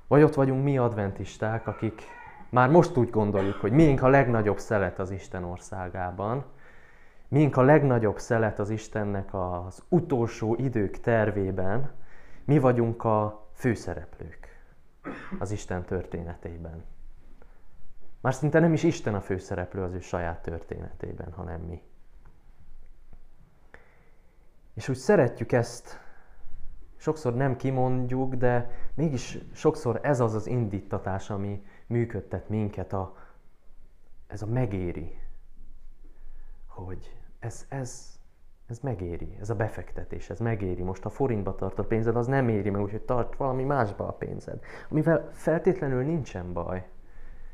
Vagy 0.08 0.24
ott 0.24 0.34
vagyunk 0.34 0.64
mi 0.64 0.78
adventisták, 0.78 1.68
akik 1.68 2.02
már 2.50 2.70
most 2.70 2.98
úgy 2.98 3.10
gondoljuk, 3.10 3.56
hogy 3.56 3.72
miénk 3.72 4.02
a 4.02 4.08
legnagyobb 4.08 4.60
szelet 4.60 5.00
az 5.00 5.12
Isten 5.12 5.44
országában, 5.44 6.46
Mink 7.28 7.58
a 7.58 7.62
legnagyobb 7.62 8.20
szelet 8.20 8.60
az 8.60 8.70
Istennek 8.70 9.34
az 9.34 9.84
utolsó 9.90 10.56
idők 10.56 11.00
tervében, 11.00 11.92
mi 12.46 12.60
vagyunk 12.60 13.04
a 13.04 13.48
főszereplők 13.54 14.48
az 15.40 15.52
Isten 15.52 15.84
történetében. 15.84 16.84
Már 18.22 18.34
szinte 18.34 18.60
nem 18.60 18.74
is 18.74 18.84
Isten 18.84 19.16
a 19.16 19.22
főszereplő 19.22 19.82
az 19.82 19.94
ő 19.94 20.00
saját 20.00 20.42
történetében, 20.42 21.32
hanem 21.32 21.62
mi. 21.62 21.82
És 24.74 24.90
úgy 24.90 24.96
szeretjük 24.96 25.52
ezt, 25.52 26.00
sokszor 26.98 27.36
nem 27.36 27.56
kimondjuk, 27.56 28.36
de 28.36 28.70
mégis 28.94 29.38
sokszor 29.54 30.00
ez 30.04 30.20
az 30.20 30.34
az 30.34 30.48
indítatás, 30.48 31.30
ami 31.30 31.64
működtet 31.88 32.50
minket, 32.50 32.94
a, 32.94 33.16
ez 34.28 34.42
a 34.42 34.46
megéri, 34.46 35.20
hogy 36.68 37.18
ez, 37.40 37.66
ez, 37.70 38.20
ez 38.68 38.80
megéri, 38.80 39.38
ez 39.40 39.50
a 39.50 39.56
befektetés, 39.56 40.30
ez 40.30 40.40
megéri. 40.40 40.82
Most 40.82 41.06
a 41.06 41.10
forintba 41.10 41.56
tart 41.56 41.80
a 41.80 41.84
pénzed, 41.84 42.16
az 42.16 42.28
nem 42.28 42.50
éri 42.50 42.70
meg, 42.70 42.82
úgyhogy 42.82 43.02
tart 43.02 43.36
valami 43.36 43.64
másba 43.64 44.08
a 44.08 44.12
pénzed. 44.12 44.64
Amivel 44.90 45.30
feltétlenül 45.32 46.04
nincsen 46.04 46.54
baj, 46.54 46.88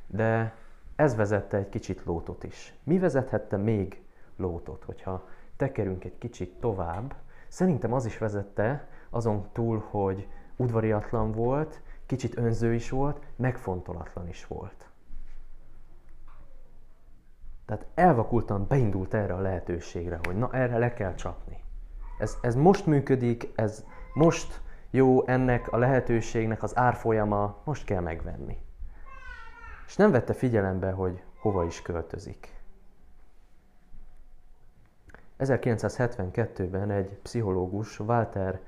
de 0.08 0.56
ez 0.96 1.16
vezette 1.16 1.58
egy 1.58 1.70
kicsit 1.70 2.04
lótot 2.04 2.44
is. 2.44 2.74
Mi 2.84 3.00
vezethette 3.00 3.58
még 3.58 4.02
lótot, 4.36 4.84
hogyha 4.84 5.28
tekerünk 5.60 6.04
egy 6.04 6.18
kicsit 6.18 6.60
tovább? 6.60 7.16
Szerintem 7.48 7.94
az 7.94 8.06
is 8.06 8.18
vezette, 8.18 8.88
azon 9.10 9.50
túl, 9.52 9.84
hogy 9.90 10.28
udvariatlan 10.56 11.32
volt, 11.32 11.82
kicsit 12.06 12.38
önző 12.38 12.74
is 12.74 12.90
volt, 12.90 13.22
megfontolatlan 13.36 14.28
is 14.28 14.48
volt. 14.48 14.90
Tehát 17.66 17.86
elvakultan 17.96 18.66
beindult 18.68 19.14
erre 19.14 19.34
a 19.34 19.40
lehetőségre, 19.40 20.20
hogy 20.24 20.38
na 20.38 20.50
erre 20.52 20.78
le 20.78 20.94
kell 20.94 21.14
csapni. 21.16 21.64
Ez, 22.20 22.38
ez 22.42 22.56
most 22.56 22.86
működik, 22.86 23.52
ez 23.56 23.86
most 24.14 24.62
jó 24.90 25.28
ennek 25.28 25.72
a 25.72 25.78
lehetőségnek 25.78 26.64
az 26.64 26.78
árfolyama, 26.78 27.62
most 27.64 27.86
kell 27.86 28.02
megvenni. 28.02 28.58
És 29.88 29.96
nem 29.96 30.12
vette 30.12 30.34
figyelembe, 30.34 30.92
hogy 30.92 31.24
hova 31.40 31.64
is 31.64 31.82
költözik. 31.82 32.59
1972-ben 35.40 36.92
egy 36.92 37.10
pszichológus, 37.22 38.00
Walter 38.00 38.60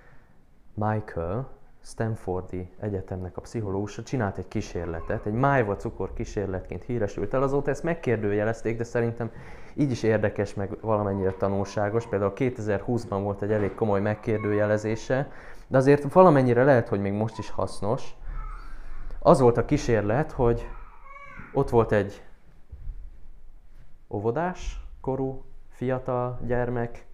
Michael, 0.74 1.50
Stanfordi 1.84 2.72
Egyetemnek 2.80 3.38
a 3.38 3.42
pszichológusa 3.42 4.04
csinált 4.04 4.38
egy 4.38 4.48
kísérletet, 4.48 5.26
egy 5.26 5.34
májva 5.34 5.76
cukor 5.76 6.14
kísérletként 6.14 6.84
híresült 6.84 7.34
el, 7.34 7.44
azóta 7.44 7.70
ezt 7.70 7.84
megkérdőjelezték, 7.84 8.78
de 8.78 8.84
szerintem 8.84 9.32
így 9.74 9.92
is 9.92 10.04
érdekes, 10.04 10.54
meg 10.54 10.78
valamennyire 10.82 11.32
tanulságos. 11.32 12.08
Például 12.08 12.34
2020-ban 12.36 13.20
volt 13.24 13.42
egy 13.42 13.52
elég 13.52 13.74
komoly 13.74 14.02
megkérdőjelezése, 14.02 15.32
de 15.68 15.78
azért 15.78 16.14
valamennyire 16.14 16.64
lehet, 16.64 16.88
hogy 16.88 17.02
még 17.02 17.14
most 17.14 17.38
is 17.38 17.50
hasznos. 17.50 18.16
Az 19.20 19.40
volt 19.40 19.58
a 19.58 19.66
kísérlet, 19.66 20.32
hogy 20.32 20.68
ott 21.54 21.70
volt 21.70 21.92
egy 21.92 22.24
óvodás 24.10 24.86
korú 25.02 25.44
fiatal 25.82 26.40
gyermek, 26.46 27.06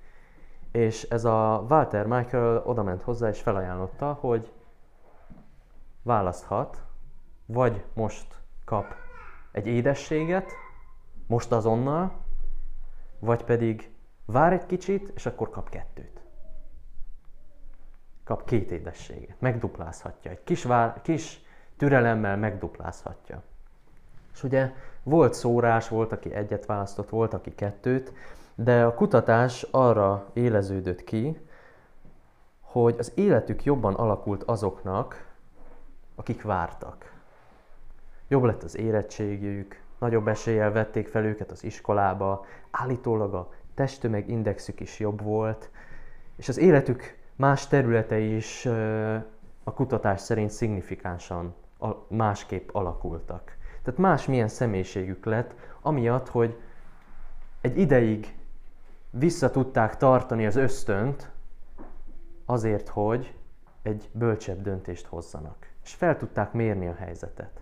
és 0.71 1.03
ez 1.03 1.25
a 1.25 1.65
Walter 1.69 2.05
Michael 2.05 2.63
odament 2.65 3.01
hozzá 3.01 3.29
és 3.29 3.41
felajánlotta, 3.41 4.13
hogy 4.13 4.51
választhat, 6.01 6.83
vagy 7.45 7.83
most 7.93 8.41
kap 8.65 8.95
egy 9.51 9.67
édességet, 9.67 10.51
most 11.27 11.51
azonnal, 11.51 12.11
vagy 13.19 13.43
pedig 13.43 13.91
vár 14.25 14.53
egy 14.53 14.65
kicsit, 14.65 15.11
és 15.15 15.25
akkor 15.25 15.49
kap 15.49 15.69
kettőt. 15.69 16.21
Kap 18.23 18.45
két 18.45 18.71
édességet, 18.71 19.41
megduplázhatja. 19.41 20.31
Egy 20.31 20.43
kis, 20.43 20.63
vár, 20.63 21.01
kis 21.01 21.41
türelemmel 21.77 22.37
megduplázhatja. 22.37 23.43
És 24.33 24.43
ugye 24.43 24.73
volt 25.03 25.33
szórás, 25.33 25.87
volt, 25.87 26.11
aki 26.11 26.33
egyet 26.33 26.65
választott, 26.65 27.09
volt, 27.09 27.33
aki 27.33 27.55
kettőt, 27.55 28.13
de 28.59 28.83
a 28.83 28.93
kutatás 28.93 29.63
arra 29.71 30.29
éleződött 30.33 31.03
ki, 31.03 31.37
hogy 32.61 32.95
az 32.97 33.11
életük 33.15 33.63
jobban 33.63 33.93
alakult 33.93 34.43
azoknak, 34.43 35.25
akik 36.15 36.41
vártak. 36.41 37.13
Jobb 38.27 38.43
lett 38.43 38.63
az 38.63 38.77
érettségjük, 38.77 39.81
nagyobb 39.99 40.27
eséllyel 40.27 40.71
vették 40.71 41.07
fel 41.07 41.23
őket 41.23 41.51
az 41.51 41.63
iskolába, 41.63 42.45
állítólag 42.71 43.33
a 43.33 43.49
testtömeg 43.73 44.29
indexük 44.29 44.79
is 44.79 44.99
jobb 44.99 45.21
volt, 45.21 45.69
és 46.35 46.49
az 46.49 46.57
életük 46.57 47.17
más 47.35 47.67
területei 47.67 48.35
is 48.35 48.65
a 49.63 49.73
kutatás 49.73 50.21
szerint 50.21 50.49
szignifikánsan 50.49 51.55
másképp 52.07 52.69
alakultak. 52.71 53.57
Tehát 53.83 53.99
másmilyen 53.99 54.47
személyiségük 54.47 55.25
lett, 55.25 55.55
amiatt, 55.81 56.29
hogy 56.29 56.59
egy 57.61 57.77
ideig 57.77 58.36
vissza 59.09 59.51
tudták 59.51 59.97
tartani 59.97 60.45
az 60.45 60.55
ösztönt 60.55 61.31
azért, 62.45 62.89
hogy 62.89 63.35
egy 63.81 64.09
bölcsebb 64.11 64.61
döntést 64.61 65.05
hozzanak. 65.05 65.71
És 65.83 65.93
fel 65.93 66.17
tudták 66.17 66.51
mérni 66.53 66.87
a 66.87 66.93
helyzetet. 66.93 67.61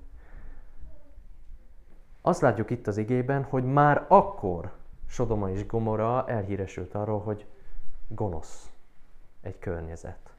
Azt 2.21 2.41
látjuk 2.41 2.69
itt 2.69 2.87
az 2.87 2.97
igében, 2.97 3.43
hogy 3.43 3.63
már 3.63 4.05
akkor 4.07 4.71
Sodoma 5.07 5.49
és 5.49 5.65
Gomora 5.65 6.27
elhíresült 6.27 6.93
arról, 6.93 7.19
hogy 7.19 7.45
gonosz 8.07 8.69
egy 9.41 9.59
környezet. 9.59 10.33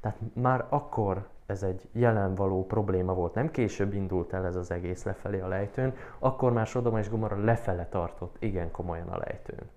Tehát 0.00 0.18
már 0.32 0.66
akkor 0.68 1.28
ez 1.46 1.62
egy 1.62 1.88
jelenvaló 1.92 2.66
probléma 2.66 3.14
volt. 3.14 3.34
Nem 3.34 3.50
később 3.50 3.92
indult 3.92 4.32
el 4.32 4.46
ez 4.46 4.56
az 4.56 4.70
egész 4.70 5.04
lefelé 5.04 5.40
a 5.40 5.48
lejtőn, 5.48 5.94
akkor 6.18 6.52
már 6.52 6.66
Sodoma 6.66 6.98
és 6.98 7.08
Gomorra 7.08 7.44
lefele 7.44 7.86
tartott 7.88 8.36
igen 8.38 8.70
komolyan 8.70 9.08
a 9.08 9.18
lejtőn. 9.18 9.70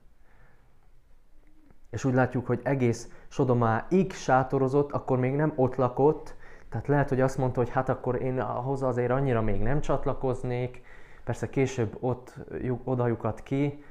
És 1.90 2.06
úgy 2.06 2.14
látjuk, 2.14 2.46
hogy 2.46 2.60
egész 2.64 3.12
Sodomáig 3.28 4.12
sátorozott, 4.12 4.92
akkor 4.92 5.20
még 5.20 5.36
nem 5.36 5.54
ott 5.56 5.76
lakott, 5.76 6.36
tehát 6.70 6.88
lehet, 6.88 7.10
hogy 7.10 7.22
azt 7.22 7.38
mondta, 7.38 7.60
hogy 7.60 7.70
hát 7.70 7.90
akkor 7.90 8.22
én 8.22 8.40
ahhoz 8.40 8.84
azért 8.84 9.12
annyira 9.12 9.42
még 9.42 9.62
nem 9.62 9.82
csatlakoznék, 9.82 10.82
persze 11.24 11.50
később 11.50 11.98
ott 12.00 12.36
oda 12.84 13.08
lyukat 13.08 13.44
ki, 13.44 13.84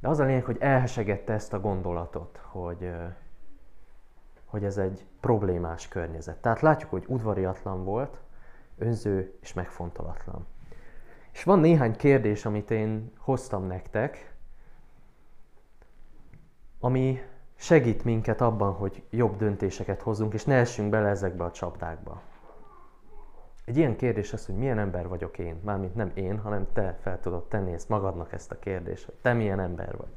de 0.00 0.08
az 0.08 0.18
a 0.18 0.24
lényeg, 0.24 0.44
hogy 0.44 0.56
elhesegette 0.60 1.32
ezt 1.32 1.52
a 1.52 1.60
gondolatot, 1.60 2.40
hogy, 2.42 2.90
hogy 4.54 4.64
ez 4.64 4.78
egy 4.78 5.06
problémás 5.20 5.88
környezet. 5.88 6.36
Tehát 6.36 6.60
látjuk, 6.60 6.90
hogy 6.90 7.04
udvariatlan 7.06 7.84
volt, 7.84 8.20
önző 8.78 9.34
és 9.40 9.52
megfontolatlan. 9.52 10.46
És 11.32 11.44
van 11.44 11.58
néhány 11.58 11.96
kérdés, 11.96 12.44
amit 12.44 12.70
én 12.70 13.12
hoztam 13.18 13.66
nektek, 13.66 14.34
ami 16.80 17.22
segít 17.54 18.04
minket 18.04 18.40
abban, 18.40 18.72
hogy 18.72 19.02
jobb 19.10 19.36
döntéseket 19.36 20.02
hozzunk, 20.02 20.34
és 20.34 20.44
ne 20.44 20.54
essünk 20.54 20.90
bele 20.90 21.08
ezekbe 21.08 21.44
a 21.44 21.50
csapdákba. 21.50 22.20
Egy 23.64 23.76
ilyen 23.76 23.96
kérdés 23.96 24.32
az, 24.32 24.46
hogy 24.46 24.54
milyen 24.54 24.78
ember 24.78 25.08
vagyok 25.08 25.38
én. 25.38 25.60
Mármint 25.64 25.94
nem 25.94 26.10
én, 26.14 26.38
hanem 26.38 26.66
te 26.72 26.98
fel 27.00 27.20
tudod 27.20 27.48
tenni 27.48 27.72
ezt 27.72 27.88
magadnak 27.88 28.32
ezt 28.32 28.50
a 28.50 28.58
kérdést, 28.58 29.04
hogy 29.04 29.14
te 29.14 29.32
milyen 29.32 29.60
ember 29.60 29.96
vagy. 29.96 30.12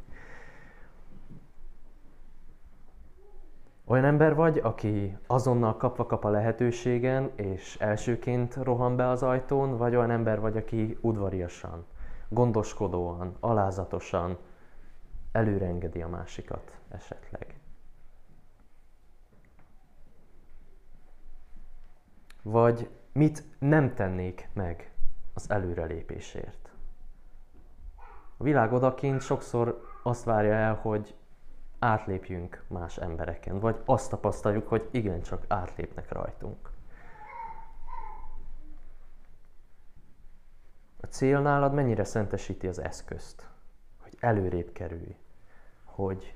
Olyan 3.89 4.06
ember 4.06 4.36
vagy, 4.36 4.58
aki 4.58 5.17
azonnal 5.28 5.78
kapva 5.78 6.06
kap 6.06 6.23
a 6.23 6.30
lehetőségen, 6.30 7.32
és 7.36 7.76
elsőként 7.80 8.56
rohan 8.56 8.95
be 8.95 9.10
az 9.10 9.23
ajtón, 9.23 9.78
vagy 9.78 9.95
olyan 9.95 10.12
ember 10.12 10.39
vagy, 10.39 10.58
aki 10.58 10.97
udvariasan, 11.02 11.86
gondoskodóan, 12.30 13.36
alázatosan 13.39 14.38
előrengedi 15.32 16.02
a 16.02 16.08
másikat 16.08 16.78
esetleg. 16.89 17.60
Vagy 22.41 22.89
mit 23.12 23.43
nem 23.60 23.93
tennék 23.93 24.50
meg 24.54 24.91
az 25.34 25.50
előrelépésért. 25.50 26.71
A 28.38 28.43
világ 28.43 28.73
odakint 28.73 29.21
sokszor 29.21 29.88
azt 30.04 30.23
várja 30.23 30.54
el, 30.54 30.76
hogy 30.76 31.15
átlépjünk 31.80 32.63
más 32.68 32.98
embereken, 32.98 33.60
vagy 33.60 33.82
azt 33.86 34.10
tapasztaljuk, 34.10 34.68
hogy 34.68 34.88
igencsak 34.92 35.44
átlépnek 35.48 36.12
rajtunk. 36.12 36.72
A 41.02 41.06
cél 41.06 41.40
nálad 41.42 41.74
mennyire 41.74 42.04
szentesíti 42.04 42.68
az 42.68 42.80
eszközt, 42.80 43.50
hogy 43.98 44.18
előrébb 44.20 44.72
kerülj, 44.72 45.16
hogy 45.84 46.36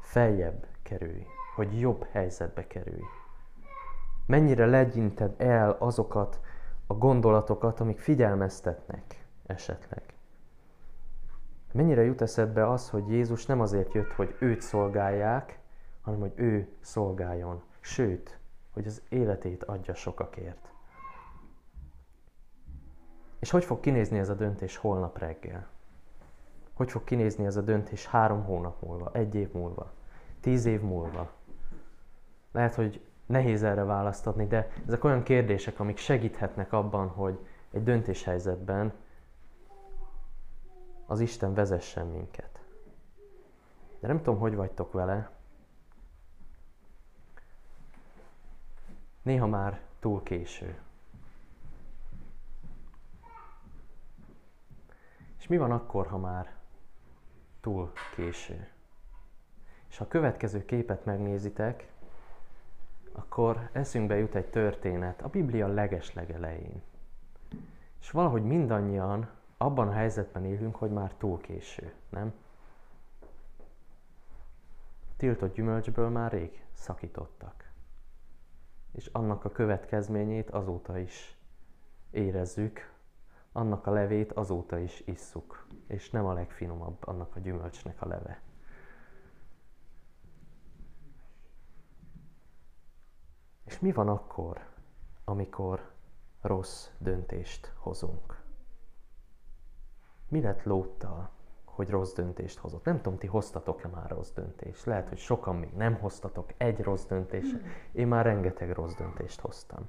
feljebb 0.00 0.66
kerülj, 0.82 1.26
hogy 1.54 1.80
jobb 1.80 2.06
helyzetbe 2.10 2.66
kerülj. 2.66 3.02
Mennyire 4.26 4.66
legyinted 4.66 5.34
el 5.40 5.76
azokat 5.78 6.40
a 6.86 6.94
gondolatokat, 6.94 7.80
amik 7.80 7.98
figyelmeztetnek 7.98 9.26
esetleg. 9.46 10.02
Mennyire 11.72 12.02
jut 12.02 12.20
eszedbe 12.20 12.70
az, 12.70 12.90
hogy 12.90 13.08
Jézus 13.08 13.46
nem 13.46 13.60
azért 13.60 13.92
jött, 13.92 14.12
hogy 14.12 14.36
őt 14.38 14.60
szolgálják, 14.60 15.58
hanem 16.00 16.20
hogy 16.20 16.32
ő 16.34 16.68
szolgáljon. 16.80 17.62
Sőt, 17.80 18.38
hogy 18.72 18.86
az 18.86 19.02
életét 19.08 19.64
adja 19.64 19.94
sokakért. 19.94 20.72
És 23.38 23.50
hogy 23.50 23.64
fog 23.64 23.80
kinézni 23.80 24.18
ez 24.18 24.28
a 24.28 24.34
döntés 24.34 24.76
holnap 24.76 25.18
reggel? 25.18 25.66
Hogy 26.72 26.90
fog 26.90 27.04
kinézni 27.04 27.44
ez 27.44 27.56
a 27.56 27.60
döntés 27.62 28.06
három 28.06 28.44
hónap 28.44 28.82
múlva, 28.82 29.10
egy 29.12 29.34
év 29.34 29.52
múlva, 29.52 29.92
tíz 30.40 30.64
év 30.64 30.80
múlva? 30.80 31.30
Lehet, 32.52 32.74
hogy 32.74 33.00
nehéz 33.26 33.62
erre 33.62 33.84
választatni, 33.84 34.46
de 34.46 34.70
ezek 34.86 35.04
olyan 35.04 35.22
kérdések, 35.22 35.80
amik 35.80 35.96
segíthetnek 35.96 36.72
abban, 36.72 37.08
hogy 37.08 37.38
egy 37.70 37.82
döntéshelyzetben 37.82 38.92
az 41.12 41.20
Isten 41.20 41.54
vezessen 41.54 42.06
minket. 42.06 42.60
De 44.00 44.06
nem 44.06 44.16
tudom, 44.16 44.38
hogy 44.38 44.54
vagytok 44.54 44.92
vele. 44.92 45.30
Néha 49.22 49.46
már 49.46 49.80
túl 50.00 50.22
késő. 50.22 50.78
És 55.38 55.46
mi 55.46 55.56
van 55.56 55.70
akkor, 55.70 56.06
ha 56.06 56.18
már 56.18 56.54
túl 57.60 57.92
késő? 58.14 58.68
És 59.88 59.96
ha 59.96 60.04
a 60.04 60.08
következő 60.08 60.64
képet 60.64 61.04
megnézitek, 61.04 61.92
akkor 63.12 63.68
eszünkbe 63.72 64.16
jut 64.16 64.34
egy 64.34 64.50
történet 64.50 65.22
a 65.22 65.28
Biblia 65.28 65.66
legeslegelején. 65.66 66.82
És 68.00 68.10
valahogy 68.10 68.44
mindannyian 68.44 69.40
abban 69.62 69.88
a 69.88 69.92
helyzetben 69.92 70.44
élünk, 70.44 70.76
hogy 70.76 70.90
már 70.90 71.14
túl 71.14 71.40
késő, 71.40 71.94
nem? 72.08 72.34
Tiltott 75.16 75.54
gyümölcsből 75.54 76.08
már 76.08 76.32
rég 76.32 76.64
szakítottak. 76.72 77.70
És 78.92 79.06
annak 79.06 79.44
a 79.44 79.50
következményét 79.50 80.50
azóta 80.50 80.98
is 80.98 81.38
érezzük, 82.10 82.92
annak 83.52 83.86
a 83.86 83.90
levét 83.90 84.32
azóta 84.32 84.78
is 84.78 85.02
isszuk, 85.06 85.66
és 85.86 86.10
nem 86.10 86.26
a 86.26 86.32
legfinomabb 86.32 87.06
annak 87.06 87.36
a 87.36 87.40
gyümölcsnek 87.40 88.02
a 88.02 88.06
leve. 88.06 88.42
És 93.64 93.78
mi 93.78 93.92
van 93.92 94.08
akkor, 94.08 94.68
amikor 95.24 95.92
rossz 96.40 96.88
döntést 96.98 97.72
hozunk? 97.76 98.41
Mi 100.32 100.40
lett 100.40 100.62
Lóttal, 100.62 101.30
hogy 101.64 101.90
rossz 101.90 102.12
döntést 102.12 102.58
hozott? 102.58 102.84
Nem 102.84 103.00
tudom, 103.00 103.18
ti 103.18 103.26
hoztatok-e 103.26 103.88
már 103.88 104.10
rossz 104.10 104.30
döntést. 104.30 104.84
Lehet, 104.84 105.08
hogy 105.08 105.18
sokan 105.18 105.56
még 105.56 105.72
nem 105.72 105.94
hoztatok 105.94 106.52
egy 106.56 106.80
rossz 106.80 107.04
döntést. 107.04 107.56
Én 107.92 108.06
már 108.06 108.24
rengeteg 108.24 108.70
rossz 108.70 108.94
döntést 108.94 109.40
hoztam. 109.40 109.88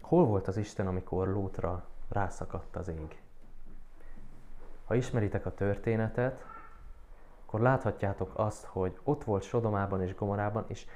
Hol 0.00 0.24
volt 0.26 0.48
az 0.48 0.56
Isten, 0.56 0.86
amikor 0.86 1.28
Lótra 1.28 1.88
rászakadt 2.08 2.76
az 2.76 2.88
ég? 2.88 3.22
Ha 4.84 4.94
ismeritek 4.94 5.46
a 5.46 5.54
történetet, 5.54 6.44
akkor 7.46 7.60
láthatjátok 7.60 8.32
azt, 8.34 8.64
hogy 8.64 8.98
ott 9.02 9.24
volt 9.24 9.42
Sodomában 9.42 10.02
és 10.02 10.14
Gomorában, 10.14 10.64
és 10.66 10.86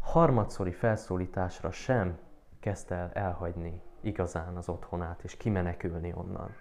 harmadszori 0.00 0.72
felszólításra 0.72 1.70
sem 1.70 2.18
kezdte 2.60 2.94
el 2.94 3.10
elhagyni 3.12 3.82
igazán 4.06 4.56
az 4.56 4.68
otthonát, 4.68 5.20
és 5.22 5.36
kimenekülni 5.36 6.12
onnan. 6.14 6.54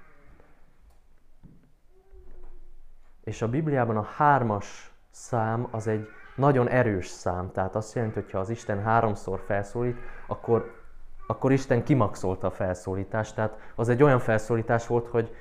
És 3.23 3.41
a 3.41 3.49
Bibliában 3.49 3.97
a 3.97 4.03
hármas 4.03 4.93
szám 5.11 5.67
az 5.71 5.87
egy 5.87 6.07
nagyon 6.35 6.67
erős 6.67 7.07
szám, 7.07 7.51
tehát 7.51 7.75
azt 7.75 7.95
jelenti, 7.95 8.19
hogy 8.19 8.31
ha 8.31 8.39
az 8.39 8.49
Isten 8.49 8.83
háromszor 8.83 9.43
felszólít, 9.45 9.97
akkor, 10.27 10.83
akkor 11.27 11.51
Isten 11.51 11.83
kimaxolta 11.83 12.47
a 12.47 12.51
felszólítást, 12.51 13.35
tehát 13.35 13.59
az 13.75 13.89
egy 13.89 14.03
olyan 14.03 14.19
felszólítás 14.19 14.87
volt, 14.87 15.07
hogy 15.07 15.35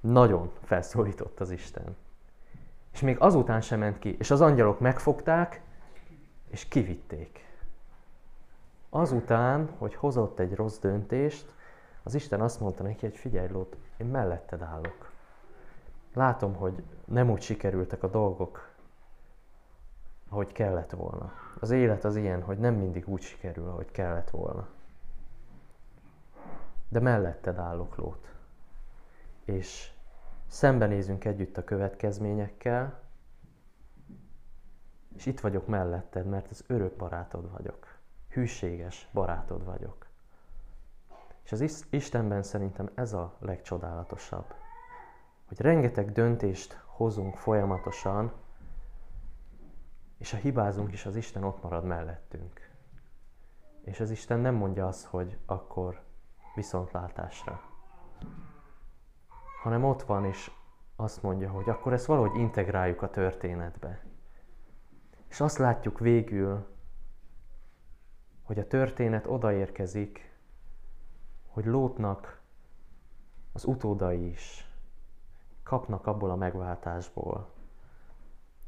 nagyon 0.00 0.50
felszólított 0.62 1.40
az 1.40 1.50
Isten. 1.50 1.96
És 2.92 3.00
még 3.00 3.16
azután 3.18 3.60
sem 3.60 3.78
ment 3.78 3.98
ki. 3.98 4.16
És 4.18 4.30
az 4.30 4.40
angyalok 4.40 4.80
megfogták, 4.80 5.60
és 6.50 6.68
kivitték. 6.68 7.44
Azután, 8.96 9.70
hogy 9.78 9.94
hozott 9.94 10.38
egy 10.38 10.54
rossz 10.54 10.78
döntést, 10.78 11.52
az 12.02 12.14
Isten 12.14 12.40
azt 12.40 12.60
mondta 12.60 12.82
neki, 12.82 13.06
hogy 13.06 13.16
figyelj 13.16 13.48
Lót, 13.48 13.76
én 13.96 14.06
melletted 14.06 14.62
állok. 14.62 15.10
Látom, 16.12 16.54
hogy 16.54 16.82
nem 17.04 17.30
úgy 17.30 17.40
sikerültek 17.40 18.02
a 18.02 18.08
dolgok, 18.08 18.68
ahogy 20.28 20.52
kellett 20.52 20.90
volna. 20.90 21.32
Az 21.60 21.70
élet 21.70 22.04
az 22.04 22.16
ilyen, 22.16 22.42
hogy 22.42 22.58
nem 22.58 22.74
mindig 22.74 23.08
úgy 23.08 23.20
sikerül, 23.20 23.68
ahogy 23.68 23.90
kellett 23.90 24.30
volna. 24.30 24.68
De 26.88 27.00
melletted 27.00 27.58
állok, 27.58 27.96
Lót. 27.96 28.34
És 29.44 29.92
szembenézünk 30.46 31.24
együtt 31.24 31.56
a 31.56 31.64
következményekkel, 31.64 33.00
és 35.16 35.26
itt 35.26 35.40
vagyok 35.40 35.66
melletted, 35.66 36.26
mert 36.26 36.50
az 36.50 36.64
örök 36.66 36.96
barátod 36.96 37.50
vagyok. 37.50 37.93
Hűséges 38.34 39.08
barátod 39.12 39.64
vagyok. 39.64 40.06
És 41.42 41.52
az 41.52 41.86
Istenben 41.90 42.42
szerintem 42.42 42.90
ez 42.94 43.12
a 43.12 43.36
legcsodálatosabb. 43.38 44.54
Hogy 45.48 45.60
rengeteg 45.60 46.12
döntést 46.12 46.80
hozunk 46.86 47.36
folyamatosan, 47.36 48.32
és 50.18 50.30
ha 50.30 50.36
hibázunk 50.36 50.92
is, 50.92 51.06
az 51.06 51.16
Isten 51.16 51.44
ott 51.44 51.62
marad 51.62 51.84
mellettünk. 51.84 52.70
És 53.84 54.00
az 54.00 54.10
Isten 54.10 54.40
nem 54.40 54.54
mondja 54.54 54.86
azt, 54.86 55.04
hogy 55.04 55.38
akkor 55.46 56.02
viszontlátásra. 56.54 57.60
Hanem 59.62 59.84
ott 59.84 60.02
van, 60.02 60.24
és 60.24 60.50
azt 60.96 61.22
mondja, 61.22 61.50
hogy 61.50 61.68
akkor 61.68 61.92
ezt 61.92 62.06
valahogy 62.06 62.40
integráljuk 62.40 63.02
a 63.02 63.10
történetbe. 63.10 64.04
És 65.28 65.40
azt 65.40 65.58
látjuk 65.58 65.98
végül, 65.98 66.73
hogy 68.44 68.58
a 68.58 68.66
történet 68.66 69.26
odaérkezik, 69.26 70.32
hogy 71.48 71.64
Lótnak 71.64 72.40
az 73.52 73.64
utódai 73.64 74.28
is 74.28 74.68
kapnak 75.62 76.06
abból 76.06 76.30
a 76.30 76.36
megváltásból, 76.36 77.48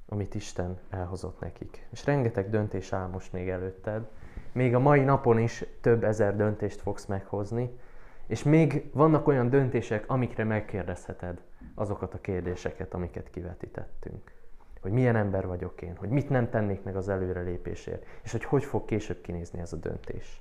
amit 0.09 0.35
Isten 0.35 0.79
elhozott 0.91 1.41
nekik. 1.41 1.87
És 1.91 2.05
rengeteg 2.05 2.51
döntés 2.51 2.93
áll 2.93 3.07
most 3.07 3.33
még 3.33 3.49
előtted. 3.49 4.09
Még 4.53 4.75
a 4.75 4.79
mai 4.79 5.01
napon 5.01 5.39
is 5.39 5.65
több 5.81 6.05
ezer 6.05 6.37
döntést 6.37 6.81
fogsz 6.81 7.07
meghozni, 7.07 7.79
és 8.27 8.43
még 8.43 8.91
vannak 8.93 9.27
olyan 9.27 9.51
döntések, 9.51 10.11
amikre 10.11 10.45
megkérdezheted 10.45 11.43
azokat 11.75 12.15
a 12.15 12.21
kérdéseket, 12.21 12.95
amiket 12.95 13.31
kivetítettünk. 13.31 14.36
Hogy 14.81 14.93
milyen 14.93 15.17
ember 15.17 15.47
vagyok 15.47 15.83
én, 15.83 15.97
hogy 15.97 16.09
mit 16.09 16.29
nem 16.29 16.51
tennék 16.51 16.83
meg 16.83 16.97
az 16.97 17.09
előrelépésért, 17.09 18.07
és 18.23 18.33
hogy 18.33 18.45
hogy 18.45 18.65
fog 18.65 18.85
később 18.85 19.21
kinézni 19.21 19.61
ez 19.61 19.73
a 19.73 19.77
döntés. 19.77 20.41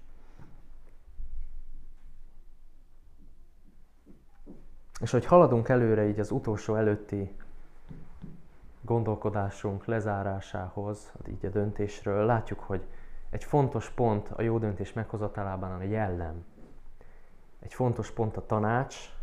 És 4.99 5.11
hogy 5.11 5.25
haladunk 5.25 5.69
előre 5.69 6.07
így 6.07 6.19
az 6.19 6.31
utolsó 6.31 6.75
előtti 6.75 7.35
gondolkodásunk 8.81 9.85
lezárásához, 9.85 11.11
így 11.27 11.45
a 11.45 11.49
döntésről, 11.49 12.25
látjuk, 12.25 12.59
hogy 12.59 12.85
egy 13.29 13.43
fontos 13.43 13.89
pont 13.89 14.29
a 14.29 14.41
jó 14.41 14.57
döntés 14.57 14.93
meghozatalában 14.93 15.71
a 15.71 15.83
jellem. 15.83 16.45
Egy 17.59 17.73
fontos 17.73 18.11
pont 18.11 18.37
a 18.37 18.45
tanács, 18.45 19.14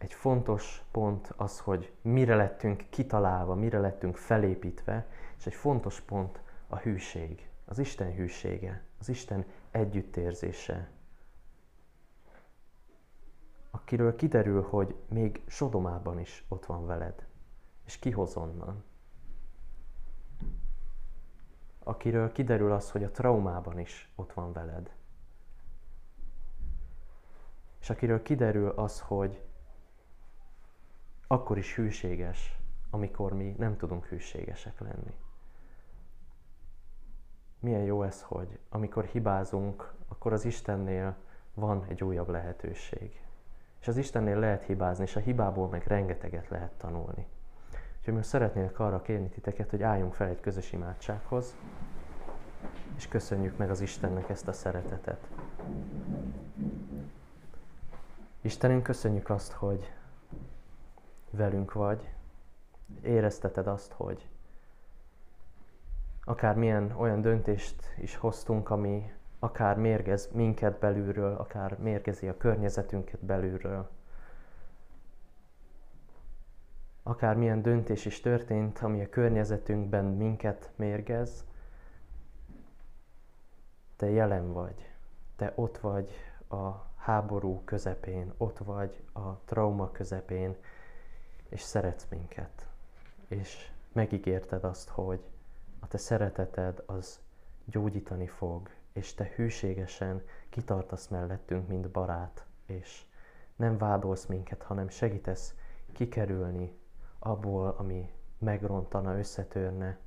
egy 0.00 0.12
fontos 0.12 0.82
pont 0.90 1.32
az, 1.36 1.60
hogy 1.60 1.92
mire 2.02 2.36
lettünk 2.36 2.84
kitalálva, 2.90 3.54
mire 3.54 3.78
lettünk 3.78 4.16
felépítve, 4.16 5.06
és 5.38 5.46
egy 5.46 5.54
fontos 5.54 6.00
pont 6.00 6.40
a 6.68 6.76
hűség, 6.76 7.50
az 7.64 7.78
Isten 7.78 8.12
hűsége, 8.12 8.84
az 8.98 9.08
Isten 9.08 9.44
együttérzése, 9.70 10.90
akiről 13.70 14.16
kiderül, 14.16 14.62
hogy 14.62 14.94
még 15.08 15.42
Sodomában 15.46 16.18
is 16.18 16.44
ott 16.48 16.66
van 16.66 16.86
veled, 16.86 17.26
és 17.84 17.98
kihoz 17.98 18.36
onnan. 18.36 18.84
Akiről 21.78 22.32
kiderül 22.32 22.72
az, 22.72 22.90
hogy 22.90 23.04
a 23.04 23.10
traumában 23.10 23.78
is 23.78 24.12
ott 24.14 24.32
van 24.32 24.52
veled. 24.52 24.94
És 27.80 27.90
akiről 27.90 28.22
kiderül 28.22 28.68
az, 28.68 29.00
hogy 29.00 29.42
akkor 31.32 31.58
is 31.58 31.74
hűséges, 31.74 32.58
amikor 32.90 33.32
mi 33.32 33.54
nem 33.58 33.76
tudunk 33.76 34.06
hűségesek 34.06 34.80
lenni. 34.80 35.14
Milyen 37.60 37.82
jó 37.82 38.02
ez, 38.02 38.22
hogy 38.22 38.58
amikor 38.68 39.04
hibázunk, 39.04 39.92
akkor 40.08 40.32
az 40.32 40.44
Istennél 40.44 41.16
van 41.54 41.84
egy 41.88 42.04
újabb 42.04 42.28
lehetőség. 42.28 43.20
És 43.80 43.88
az 43.88 43.96
Istennél 43.96 44.38
lehet 44.38 44.62
hibázni, 44.62 45.04
és 45.04 45.16
a 45.16 45.20
hibából 45.20 45.68
meg 45.68 45.86
rengeteget 45.86 46.48
lehet 46.48 46.72
tanulni. 46.72 47.26
Úgyhogy 47.98 48.14
most 48.14 48.28
szeretnélek 48.28 48.78
arra 48.78 49.02
kérni 49.02 49.28
titeket, 49.28 49.70
hogy 49.70 49.82
álljunk 49.82 50.14
fel 50.14 50.28
egy 50.28 50.40
közös 50.40 50.72
imádsághoz, 50.72 51.56
és 52.96 53.08
köszönjük 53.08 53.56
meg 53.56 53.70
az 53.70 53.80
Istennek 53.80 54.28
ezt 54.28 54.48
a 54.48 54.52
szeretetet. 54.52 55.28
Istenünk, 58.40 58.82
köszönjük 58.82 59.30
azt, 59.30 59.52
hogy 59.52 59.92
velünk 61.30 61.72
vagy, 61.72 62.14
érezteted 63.02 63.66
azt, 63.66 63.92
hogy 63.92 64.28
akár 66.24 66.56
milyen 66.56 66.92
olyan 66.96 67.20
döntést 67.20 67.94
is 67.98 68.16
hoztunk, 68.16 68.70
ami 68.70 69.12
akár 69.38 69.76
mérgez 69.76 70.28
minket 70.32 70.78
belülről, 70.78 71.36
akár 71.36 71.78
mérgezi 71.78 72.28
a 72.28 72.36
környezetünket 72.36 73.24
belülről. 73.24 73.90
Akár 77.02 77.36
milyen 77.36 77.62
döntés 77.62 78.04
is 78.04 78.20
történt, 78.20 78.78
ami 78.78 79.02
a 79.02 79.08
környezetünkben 79.08 80.04
minket 80.04 80.70
mérgez, 80.76 81.44
te 83.96 84.10
jelen 84.10 84.52
vagy, 84.52 84.90
te 85.36 85.52
ott 85.54 85.78
vagy 85.78 86.10
a 86.48 86.70
háború 86.96 87.62
közepén, 87.64 88.32
ott 88.36 88.58
vagy 88.58 89.02
a 89.12 89.38
trauma 89.44 89.90
közepén, 89.90 90.56
és 91.50 91.60
szeretsz 91.60 92.06
minket. 92.08 92.66
És 93.28 93.70
megígérted 93.92 94.64
azt, 94.64 94.88
hogy 94.88 95.20
a 95.80 95.88
te 95.88 95.98
szereteted 95.98 96.82
az 96.86 97.20
gyógyítani 97.64 98.26
fog, 98.26 98.70
és 98.92 99.14
te 99.14 99.32
hűségesen 99.34 100.22
kitartasz 100.48 101.08
mellettünk, 101.08 101.68
mint 101.68 101.88
barát, 101.90 102.44
és 102.66 103.04
nem 103.56 103.78
vádolsz 103.78 104.26
minket, 104.26 104.62
hanem 104.62 104.88
segítesz 104.88 105.54
kikerülni 105.92 106.78
abból, 107.18 107.74
ami 107.78 108.12
megrontana, 108.38 109.18
összetörne, 109.18 109.98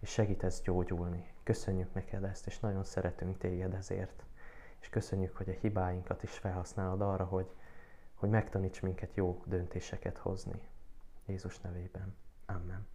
és 0.00 0.10
segítesz 0.10 0.62
gyógyulni. 0.62 1.32
Köszönjük 1.42 1.94
neked 1.94 2.24
ezt, 2.24 2.46
és 2.46 2.58
nagyon 2.60 2.84
szeretünk 2.84 3.38
téged 3.38 3.74
ezért. 3.74 4.22
És 4.80 4.88
köszönjük, 4.88 5.36
hogy 5.36 5.48
a 5.48 5.58
hibáinkat 5.60 6.22
is 6.22 6.30
felhasználod 6.30 7.00
arra, 7.00 7.24
hogy, 7.24 7.50
hogy 8.22 8.30
megtaníts 8.30 8.82
minket 8.82 9.14
jó 9.14 9.42
döntéseket 9.46 10.18
hozni. 10.18 10.60
Jézus 11.26 11.58
nevében. 11.60 12.16
Amen. 12.46 12.86